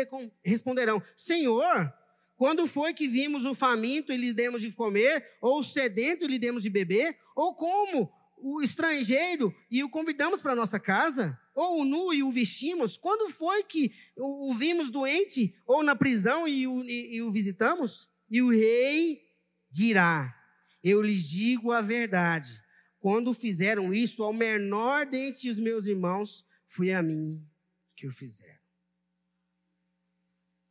[0.45, 1.93] responderão: Senhor,
[2.37, 6.29] quando foi que vimos o faminto e lhe demos de comer, ou o sedento e
[6.29, 7.17] lhe demos de beber?
[7.35, 11.38] Ou como o estrangeiro e o convidamos para nossa casa?
[11.55, 12.96] Ou o nu e o vestimos?
[12.96, 18.09] Quando foi que o vimos doente ou na prisão e o, e, e o visitamos?
[18.31, 19.22] E o rei
[19.70, 20.37] dirá:
[20.83, 22.62] Eu lhes digo a verdade.
[22.99, 27.46] Quando fizeram isso ao menor dentre os meus irmãos, foi a mim
[27.94, 28.61] que o fizeram.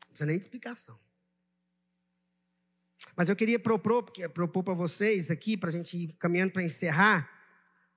[0.02, 1.00] Não precisa nem de explicação.
[3.16, 7.30] Mas eu queria propor, propor para vocês aqui, para a gente ir caminhando para encerrar,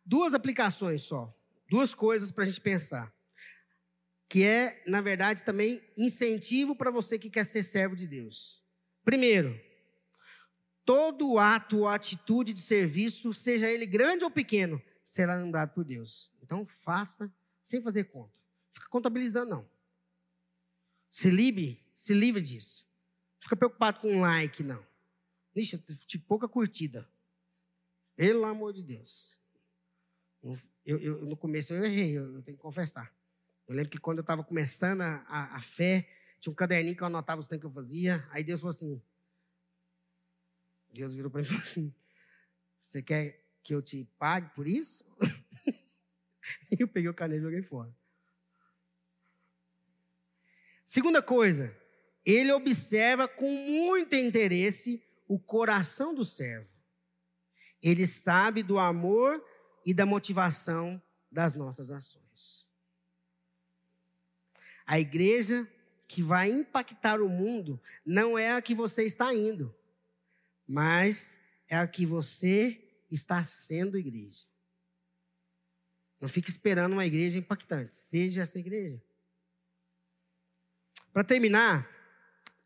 [0.09, 1.33] duas aplicações só.
[1.68, 3.14] Duas coisas para a gente pensar.
[4.27, 8.64] Que é, na verdade, também incentivo para você que quer ser servo de Deus.
[9.05, 9.59] Primeiro,
[10.85, 16.33] todo ato ou atitude de serviço, seja ele grande ou pequeno, será lembrado por Deus.
[16.42, 18.33] Então, faça sem fazer conta.
[18.73, 19.71] Fica contabilizando, não.
[21.11, 22.87] Se livre, se livre disso.
[23.40, 24.85] Fica preocupado com um like, não.
[25.55, 27.09] Ixi, eu tive pouca curtida.
[28.14, 29.38] Pelo amor de Deus.
[30.42, 33.12] Eu, eu, no começo eu errei, eu, tenho que confessar.
[33.66, 36.09] Eu lembro que quando eu estava começando a, a, a, fé,
[36.40, 38.27] tinha um caderninho que eu anotava os tempos que eu fazia.
[38.31, 39.03] Aí Deus falou assim:
[40.92, 41.94] Deus virou para mim e falou assim:
[42.79, 45.05] Você quer que eu te pague por isso?
[46.70, 47.94] e eu peguei o caderno e joguei fora.
[50.85, 51.77] Segunda coisa,
[52.24, 56.72] ele observa com muito interesse o coração do servo.
[57.83, 59.44] Ele sabe do amor
[59.85, 62.67] e da motivação das nossas ações.
[64.87, 65.71] A igreja
[66.07, 69.75] que vai impactar o mundo não é a que você está indo,
[70.67, 71.38] mas
[71.69, 74.47] é a que você está sendo igreja.
[76.21, 79.01] Não fique esperando uma igreja impactante, seja essa igreja.
[81.12, 81.88] Para terminar,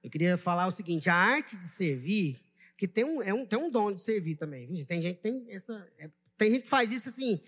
[0.03, 2.41] eu queria falar o seguinte: a arte de servir
[2.77, 4.67] que tem um, é um, tem um dom de servir também.
[4.67, 4.85] Viu?
[4.85, 5.89] Tem gente que tem essa.
[5.99, 6.11] É,
[6.43, 7.41] tem gente que faz isso assim,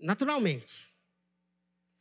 [0.00, 0.92] naturalmente.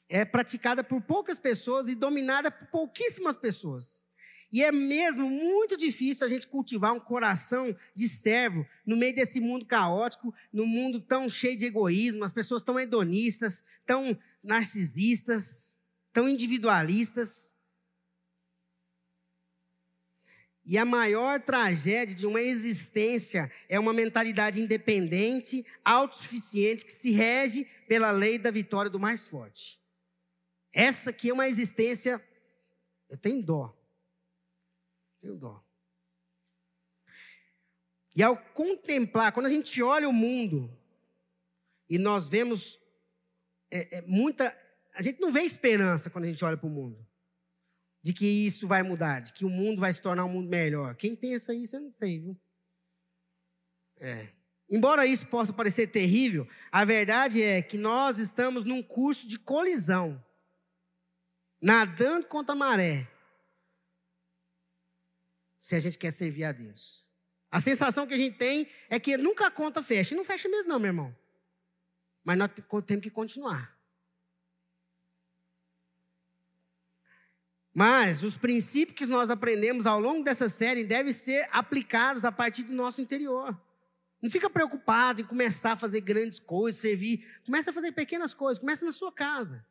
[0.08, 4.04] É praticada por poucas pessoas e dominada por pouquíssimas pessoas.
[4.52, 9.39] E é mesmo muito difícil a gente cultivar um coração de servo no meio desse
[9.39, 15.72] mundo caótico, no mundo tão cheio de egoísmo, as pessoas tão hedonistas, tão narcisistas,
[16.13, 17.56] tão individualistas.
[20.72, 27.66] E a maior tragédia de uma existência é uma mentalidade independente, autossuficiente, que se rege
[27.90, 29.78] pela lei da vitória do mais forte.
[30.74, 32.26] Essa aqui é uma existência.
[33.10, 33.78] Eu tenho dó.
[35.19, 35.62] Tenho dó.
[38.15, 40.74] E ao contemplar, quando a gente olha o mundo
[41.90, 42.80] e nós vemos
[43.69, 44.58] é, é, muita.
[44.94, 47.11] A gente não vê esperança quando a gente olha para o mundo
[48.02, 50.95] de que isso vai mudar, de que o mundo vai se tornar um mundo melhor.
[50.95, 52.37] Quem pensa isso, eu não sei, viu?
[53.99, 54.29] É.
[54.69, 60.23] Embora isso possa parecer terrível, a verdade é que nós estamos num curso de colisão,
[61.62, 63.08] nadando contra a maré,
[65.60, 67.06] se a gente quer servir a Deus.
[67.52, 70.13] A sensação que a gente tem é que nunca a conta fecha.
[70.13, 71.15] E não fecha mesmo, não, meu irmão.
[72.23, 72.49] Mas nós
[72.85, 73.77] temos que continuar.
[77.74, 82.63] Mas os princípios que nós aprendemos ao longo dessa série devem ser aplicados a partir
[82.63, 83.58] do nosso interior.
[84.22, 87.26] Não fica preocupado em começar a fazer grandes coisas, servir.
[87.46, 88.60] Começa a fazer pequenas coisas.
[88.60, 89.65] Começa na sua casa.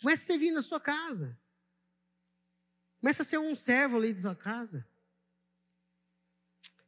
[0.00, 1.38] Começa a servir na sua casa.
[3.00, 4.86] Começa a ser um servo ali da sua casa.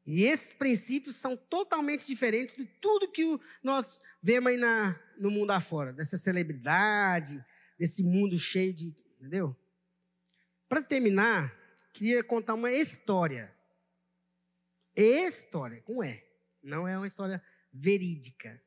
[0.07, 5.51] E esses princípios são totalmente diferentes de tudo que nós vemos aí na, no mundo
[5.53, 7.45] afora, dessa celebridade,
[7.79, 8.95] desse mundo cheio de.
[9.19, 9.57] Entendeu?
[10.73, 11.55] Para terminar,
[11.93, 13.55] queria contar uma história.
[14.97, 16.25] História, com E.
[16.63, 18.59] Não é uma história verídica,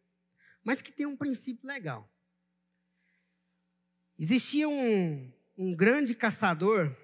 [0.63, 2.07] mas que tem um princípio legal.
[4.19, 6.95] Existia um, um grande caçador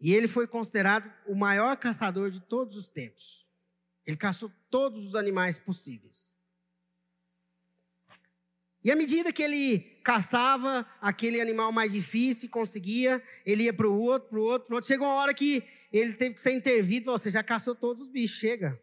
[0.00, 3.44] e ele foi considerado o maior caçador de todos os tempos.
[4.06, 6.36] Ele caçou todos os animais possíveis.
[8.84, 14.00] E à medida que ele caçava aquele animal mais difícil, conseguia, ele ia para o
[14.00, 14.88] outro, para o outro, para outro.
[14.88, 15.62] Chegou uma hora que
[15.92, 17.12] ele teve que ser intervido.
[17.12, 18.80] Você já caçou todos os bichos, chega.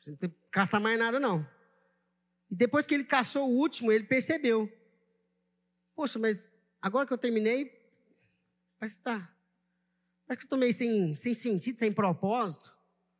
[0.00, 1.44] Você não tem que caçar mais nada, não.
[2.50, 4.70] E depois que ele caçou o último, ele percebeu.
[5.96, 7.72] Poxa, mas agora que eu terminei,
[8.78, 9.34] parece que tá.
[10.26, 12.72] Parece que eu estou meio sem, sem sentido, sem propósito.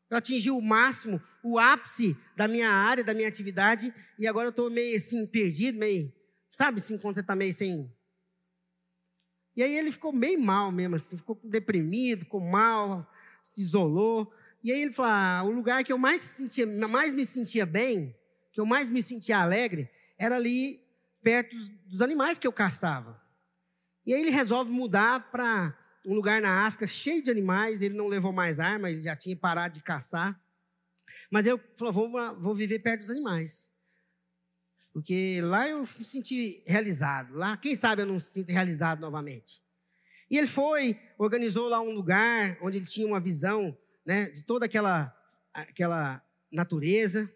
[0.08, 4.50] Eu atingi o máximo, o ápice da minha área, da minha atividade, e agora eu
[4.50, 6.10] estou meio assim, perdido, meio.
[6.48, 7.92] Sabe assim, quando você está meio sem.
[9.54, 13.06] E aí ele ficou meio mal mesmo, assim, ficou deprimido, ficou mal,
[13.42, 14.32] se isolou.
[14.62, 18.16] E aí ele falou: ah, o lugar que eu mais, sentia, mais me sentia bem,
[18.50, 20.80] que eu mais me sentia alegre, era ali
[21.22, 23.22] perto dos, dos animais que eu caçava.
[24.06, 25.76] E aí ele resolve mudar para
[26.06, 29.36] um lugar na África cheio de animais, ele não levou mais arma, ele já tinha
[29.36, 30.40] parado de caçar.
[31.30, 33.68] Mas eu falou, vou, vou viver perto dos animais.
[34.92, 37.34] Porque lá eu me senti realizado.
[37.34, 39.60] Lá, quem sabe eu não me sinto realizado novamente.
[40.30, 43.76] E ele foi, organizou lá um lugar onde ele tinha uma visão
[44.06, 45.14] né, de toda aquela,
[45.52, 47.30] aquela natureza.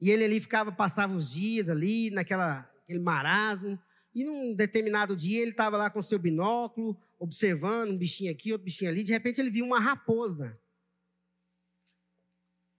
[0.00, 3.78] E ele ali ficava, passava os dias ali, naquela aquele marasmo.
[4.14, 8.64] E num determinado dia ele estava lá com seu binóculo, observando um bichinho aqui, outro
[8.64, 9.02] bichinho ali.
[9.02, 10.59] De repente ele viu uma raposa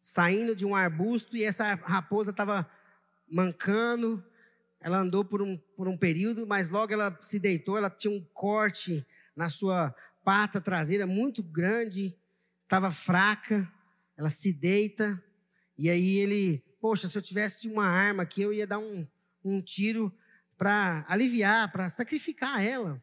[0.02, 2.70] saindo de um arbusto e essa raposa estava
[3.30, 4.24] mancando.
[4.82, 7.78] Ela andou por um, por um período, mas logo ela se deitou.
[7.78, 12.18] Ela tinha um corte na sua pata traseira muito grande,
[12.64, 13.72] estava fraca.
[14.18, 15.24] Ela se deita
[15.78, 19.08] e aí ele, poxa, se eu tivesse uma arma aqui, eu ia dar um,
[19.44, 20.14] um tiro
[20.56, 23.02] para aliviar, para sacrificar ela.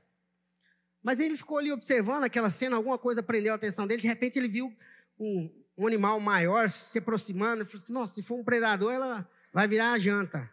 [1.03, 4.39] Mas ele ficou ali observando aquela cena, alguma coisa prendeu a atenção dele, de repente
[4.39, 4.73] ele viu
[5.19, 9.93] um, um animal maior se aproximando, assim, nossa, se for um predador, ela vai virar
[9.93, 10.53] a janta.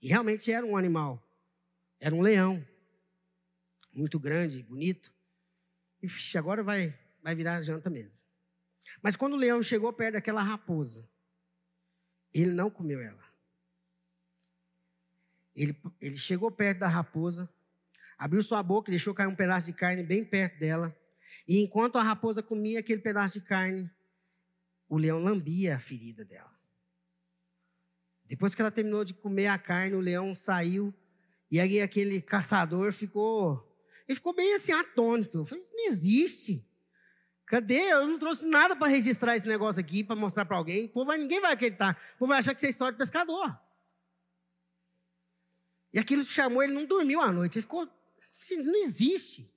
[0.00, 1.20] E realmente era um animal,
[1.98, 2.64] era um leão,
[3.92, 5.12] muito grande, bonito.
[6.00, 8.12] E agora vai, vai virar a janta mesmo.
[9.02, 11.08] Mas quando o leão chegou perto daquela raposa,
[12.32, 13.24] ele não comeu ela.
[15.56, 17.48] Ele, ele chegou perto da raposa,
[18.16, 20.96] abriu sua boca e deixou cair um pedaço de carne bem perto dela.
[21.48, 23.90] E enquanto a raposa comia aquele pedaço de carne,
[24.88, 26.52] o leão lambia a ferida dela.
[28.26, 30.94] Depois que ela terminou de comer a carne, o leão saiu
[31.50, 33.64] e aí aquele caçador ficou,
[34.08, 35.38] ele ficou bem assim atônito.
[35.38, 36.66] Eu falei, isso não existe.
[37.46, 37.92] Cadê?
[37.92, 40.88] Eu não trouxe nada para registrar esse negócio aqui, para mostrar para alguém.
[40.88, 41.96] Povo vai, ninguém vai acreditar.
[42.16, 43.56] O povo vai achar que isso é história de pescador.
[45.92, 47.58] E aquilo chamou, ele não dormiu à noite.
[47.58, 47.88] Ele ficou,
[48.40, 49.48] assim, não existe.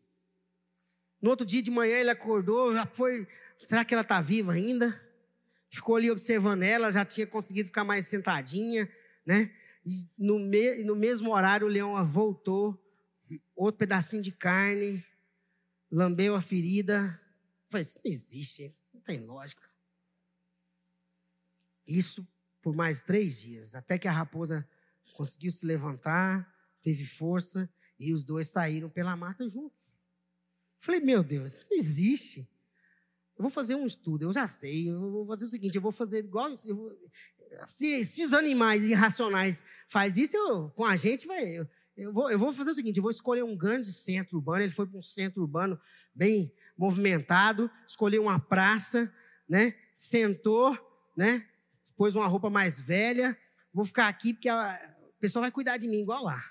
[1.20, 5.07] No outro dia de manhã ele acordou, já foi, será que ela está viva ainda?
[5.70, 8.90] Ficou ali observando ela, já tinha conseguido ficar mais sentadinha,
[9.26, 9.54] né?
[9.86, 12.82] E no, me, no mesmo horário o leão voltou,
[13.56, 15.04] outro pedacinho de carne,
[15.92, 17.20] lambeu a ferida.
[17.70, 19.64] falei, isso não existe, não tem lógica.
[21.86, 22.28] Isso
[22.62, 24.68] por mais três dias, até que a raposa
[25.14, 29.98] conseguiu se levantar, teve força e os dois saíram pela mata juntos.
[30.80, 32.50] Falei, meu Deus, isso não existe.
[33.38, 34.90] Eu vou fazer um estudo, eu já sei.
[34.90, 36.50] Eu vou fazer o seguinte: eu vou fazer igual.
[36.58, 41.44] Se, se os animais irracionais faz isso, eu, com a gente vai.
[41.46, 44.64] Eu, eu, vou, eu vou fazer o seguinte: eu vou escolher um grande centro urbano.
[44.64, 45.80] Ele foi para um centro urbano
[46.14, 49.14] bem movimentado, escolheu uma praça,
[49.48, 49.76] né?
[49.94, 50.76] Sentou,
[51.16, 51.48] né?
[51.96, 53.38] Pôs uma roupa mais velha.
[53.72, 56.44] Vou ficar aqui porque a, o pessoal vai cuidar de mim igual lá.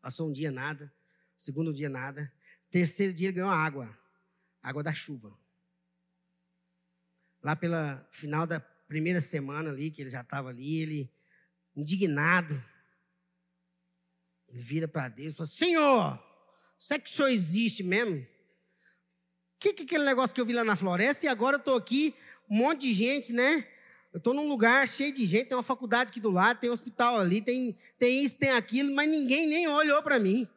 [0.00, 0.92] Passou um dia nada,
[1.36, 2.32] segundo dia nada,
[2.70, 3.96] terceiro dia ganhou água,
[4.62, 5.36] água da chuva.
[7.42, 11.12] Lá pela final da primeira semana ali, que ele já estava ali, ele
[11.76, 12.62] indignado,
[14.48, 16.24] ele vira para Deus e fala: Senhor,
[16.78, 18.16] será que o senhor existe mesmo?
[18.16, 18.26] O
[19.60, 21.76] que, que é aquele negócio que eu vi lá na floresta e agora eu estou
[21.76, 22.14] aqui,
[22.48, 23.66] um monte de gente, né?
[24.12, 26.72] Eu estou num lugar cheio de gente, tem uma faculdade aqui do lado, tem um
[26.72, 30.48] hospital ali, tem, tem isso, tem aquilo, mas ninguém nem olhou para mim.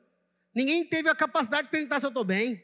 [0.54, 2.64] Ninguém teve a capacidade de perguntar se eu estou bem.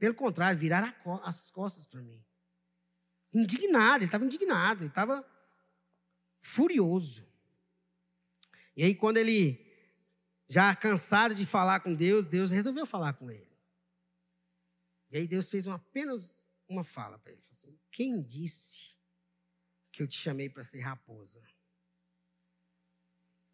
[0.00, 0.90] Pelo contrário, viraram
[1.22, 2.24] as costas para mim.
[3.34, 5.22] Indignado, ele estava indignado, ele estava
[6.40, 7.28] furioso.
[8.74, 9.60] E aí, quando ele,
[10.48, 13.54] já cansado de falar com Deus, Deus resolveu falar com ele.
[15.10, 18.96] E aí, Deus fez uma, apenas uma fala para ele: assim, Quem disse
[19.92, 21.42] que eu te chamei para ser raposa?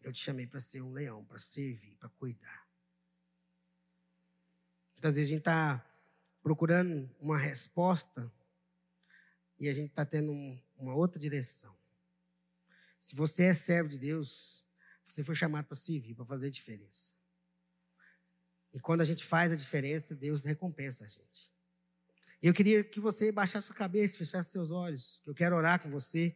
[0.00, 2.68] Eu te chamei para ser um leão, para servir, para cuidar.
[4.92, 5.95] Muitas vezes a gente está
[6.46, 8.32] procurando uma resposta
[9.58, 11.76] e a gente está tendo um, uma outra direção.
[13.00, 14.64] Se você é servo de Deus,
[15.08, 17.12] você foi chamado para servir, para fazer diferença.
[18.72, 21.52] E quando a gente faz a diferença, Deus recompensa a gente.
[22.40, 25.20] Eu queria que você baixasse sua cabeça, fechasse seus olhos.
[25.26, 26.32] Eu quero orar com você.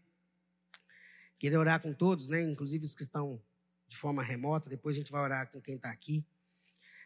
[1.39, 2.43] Queria orar com todos, né?
[2.43, 3.41] Inclusive os que estão
[3.87, 4.69] de forma remota.
[4.69, 6.27] Depois a gente vai orar com quem está aqui.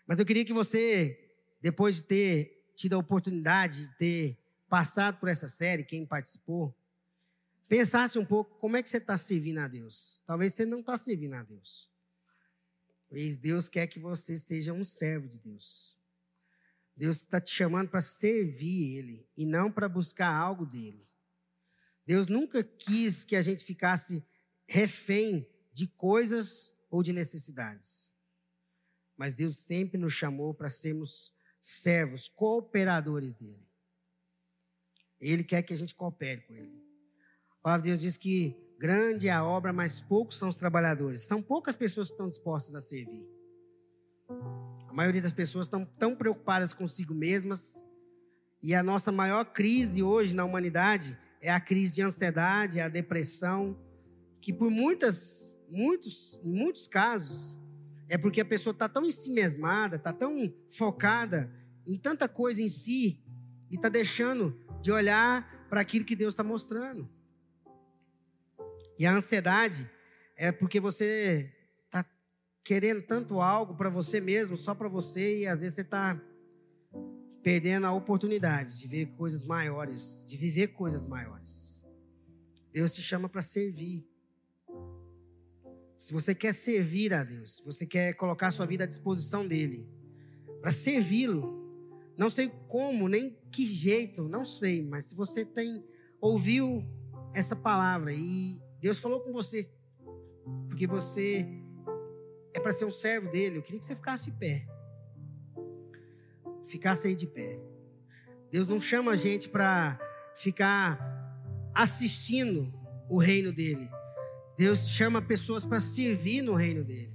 [0.06, 5.28] Mas eu queria que você, depois de ter tido a oportunidade de ter passado por
[5.28, 6.76] essa série, quem participou,
[7.68, 10.22] pensasse um pouco como é que você está servindo a Deus.
[10.26, 11.90] Talvez você não está servindo a Deus.
[13.08, 15.96] Talvez Deus quer que você seja um servo de Deus.
[16.96, 21.04] Deus está te chamando para servir Ele e não para buscar algo dele.
[22.06, 24.24] Deus nunca quis que a gente ficasse
[24.68, 28.12] refém de coisas ou de necessidades.
[29.16, 31.33] Mas Deus sempre nos chamou para sermos
[31.64, 33.66] servos, cooperadores dele.
[35.18, 36.84] Ele quer que a gente coopere com ele.
[37.52, 41.22] A palavra de Deus diz que grande é a obra, mas poucos são os trabalhadores.
[41.22, 43.26] São poucas pessoas que estão dispostas a servir.
[44.86, 47.82] A maioria das pessoas estão tão preocupadas consigo mesmas.
[48.62, 53.74] E a nossa maior crise hoje na humanidade é a crise de ansiedade, a depressão,
[54.38, 57.56] que por muitas, muitos, em muitos casos,
[58.08, 61.50] é porque a pessoa está tão em si mesmada, está tão focada
[61.86, 63.22] em tanta coisa em si,
[63.70, 67.08] e está deixando de olhar para aquilo que Deus está mostrando.
[68.98, 69.90] E a ansiedade
[70.36, 71.52] é porque você
[71.86, 72.04] está
[72.62, 76.20] querendo tanto algo para você mesmo, só para você, e às vezes você está
[77.42, 81.84] perdendo a oportunidade de ver coisas maiores, de viver coisas maiores.
[82.72, 84.08] Deus te chama para servir.
[86.04, 89.88] Se você quer servir a Deus, se você quer colocar sua vida à disposição dele,
[90.60, 91.66] para servi-lo,
[92.14, 95.82] não sei como, nem que jeito, não sei, mas se você tem
[96.20, 96.84] ouviu
[97.32, 99.66] essa palavra e Deus falou com você,
[100.68, 101.46] porque você
[102.52, 104.66] é para ser um servo dele, eu queria que você ficasse de pé.
[106.66, 107.58] Ficasse aí de pé.
[108.50, 109.98] Deus não chama a gente para
[110.36, 111.00] ficar
[111.74, 112.70] assistindo
[113.08, 113.88] o reino dele.
[114.56, 117.12] Deus chama pessoas para servir no reino dele.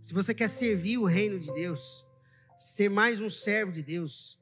[0.00, 2.06] Se você quer servir o reino de Deus,
[2.58, 4.38] ser mais um servo de Deus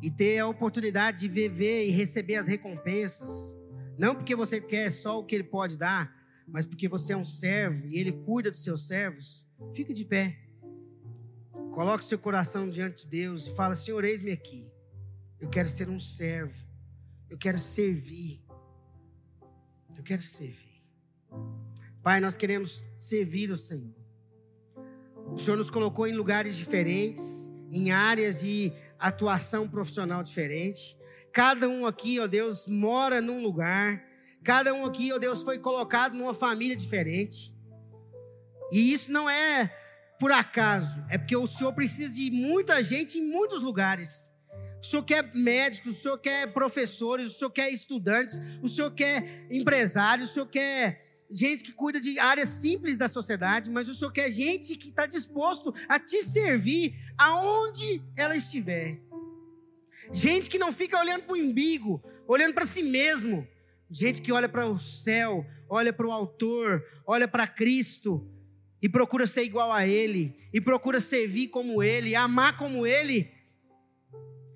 [0.00, 3.54] e ter a oportunidade de viver e receber as recompensas,
[3.98, 6.10] não porque você quer só o que ele pode dar,
[6.48, 10.38] mas porque você é um servo e ele cuida dos seus servos, fique de pé.
[11.72, 14.66] Coloque seu coração diante de Deus e fala: Senhor, eis-me aqui.
[15.38, 16.66] Eu quero ser um servo.
[17.28, 18.42] Eu quero servir.
[19.96, 20.71] Eu quero servir.
[22.02, 23.94] Pai, nós queremos servir o Senhor.
[25.32, 30.98] O Senhor nos colocou em lugares diferentes, em áreas de atuação profissional diferente.
[31.32, 34.04] Cada um aqui, ó Deus, mora num lugar.
[34.42, 37.54] Cada um aqui, ó Deus, foi colocado numa família diferente.
[38.72, 39.72] E isso não é
[40.18, 44.28] por acaso, é porque o Senhor precisa de muita gente em muitos lugares.
[44.80, 49.46] O Senhor quer médicos, o Senhor quer professores, o Senhor quer estudantes, o Senhor quer
[49.48, 54.12] empresários, o Senhor quer gente que cuida de áreas simples da sociedade, mas o Senhor
[54.12, 59.00] quer gente que está disposto a te servir aonde ela estiver.
[60.12, 63.46] Gente que não fica olhando para o umbigo, olhando para si mesmo.
[63.90, 68.28] Gente que olha para o céu, olha para o Autor, olha para Cristo
[68.80, 73.30] e procura ser igual a Ele, e procura servir como Ele, amar como Ele.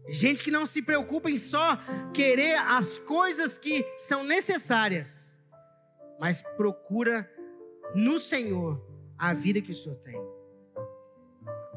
[0.09, 1.79] Gente que não se preocupa em só
[2.13, 5.36] querer as coisas que são necessárias
[6.21, 7.31] mas procura
[7.95, 8.85] no Senhor
[9.19, 10.21] a vida que o Senhor tem.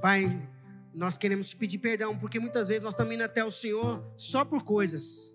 [0.02, 0.50] Pai,
[0.94, 4.44] nós queremos te pedir perdão, porque muitas vezes nós estamos indo até o Senhor só
[4.44, 5.34] por coisas.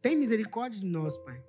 [0.00, 1.42] Tem misericórdia de nós, Pai.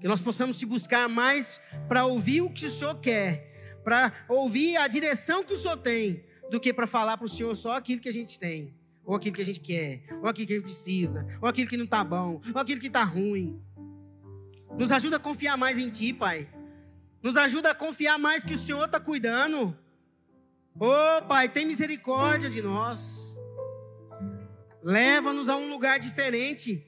[0.00, 4.76] Que nós possamos te buscar mais para ouvir o que o Senhor quer, para ouvir
[4.76, 8.00] a direção que o Senhor tem, do que para falar para o Senhor só aquilo
[8.00, 8.74] que a gente tem,
[9.04, 11.76] ou aquilo que a gente quer, ou aquilo que a gente precisa, ou aquilo que
[11.76, 13.60] não está bom, ou aquilo que está ruim.
[14.76, 16.48] Nos ajuda a confiar mais em Ti, Pai.
[17.22, 19.76] Nos ajuda a confiar mais que o Senhor está cuidando.
[20.78, 23.36] Oh, Pai, tem misericórdia de nós.
[24.82, 26.86] Leva-nos a um lugar diferente.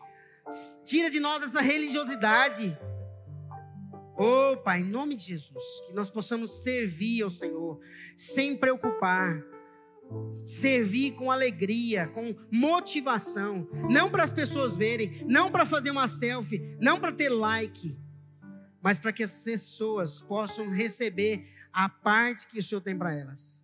[0.85, 2.79] Tira de nós essa religiosidade.
[4.17, 7.81] Oh, Pai, em nome de Jesus, que nós possamos servir ao Senhor
[8.17, 9.43] sem preocupar.
[10.45, 16.77] Servir com alegria, com motivação, não para as pessoas verem, não para fazer uma selfie,
[16.81, 17.97] não para ter like,
[18.83, 23.63] mas para que as pessoas possam receber a parte que o Senhor tem para elas.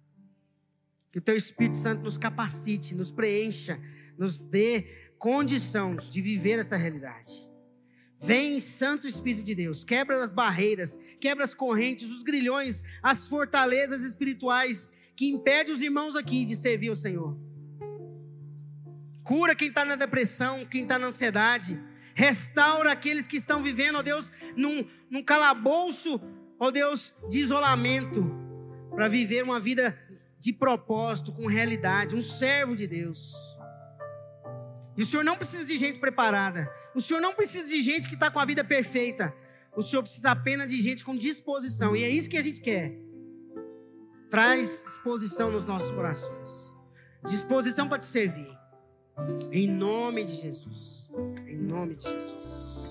[1.10, 3.80] Que o Teu Espírito Santo nos capacite, nos preencha,
[4.18, 4.82] nos dê
[5.18, 7.46] condição de viver essa realidade.
[8.18, 14.02] Vem, Santo Espírito de Deus, quebra as barreiras, quebra as correntes, os grilhões, as fortalezas
[14.02, 17.36] espirituais que impedem os irmãos aqui de servir o Senhor.
[19.24, 21.80] Cura quem está na depressão, quem está na ansiedade.
[22.14, 26.20] Restaura aqueles que estão vivendo, ó Deus, num, num calabouço,
[26.60, 28.24] ó Deus, de isolamento,
[28.94, 29.98] para viver uma vida
[30.38, 33.34] de propósito, com realidade, um servo de Deus.
[34.96, 36.70] E o Senhor não precisa de gente preparada.
[36.94, 39.34] O Senhor não precisa de gente que está com a vida perfeita.
[39.76, 41.94] O Senhor precisa apenas de gente com disposição.
[41.94, 43.05] E é isso que a gente quer.
[44.36, 46.70] Traz disposição nos nossos corações.
[47.26, 48.46] Disposição para te servir.
[49.50, 51.10] Em nome de Jesus.
[51.46, 52.90] Em nome de Jesus.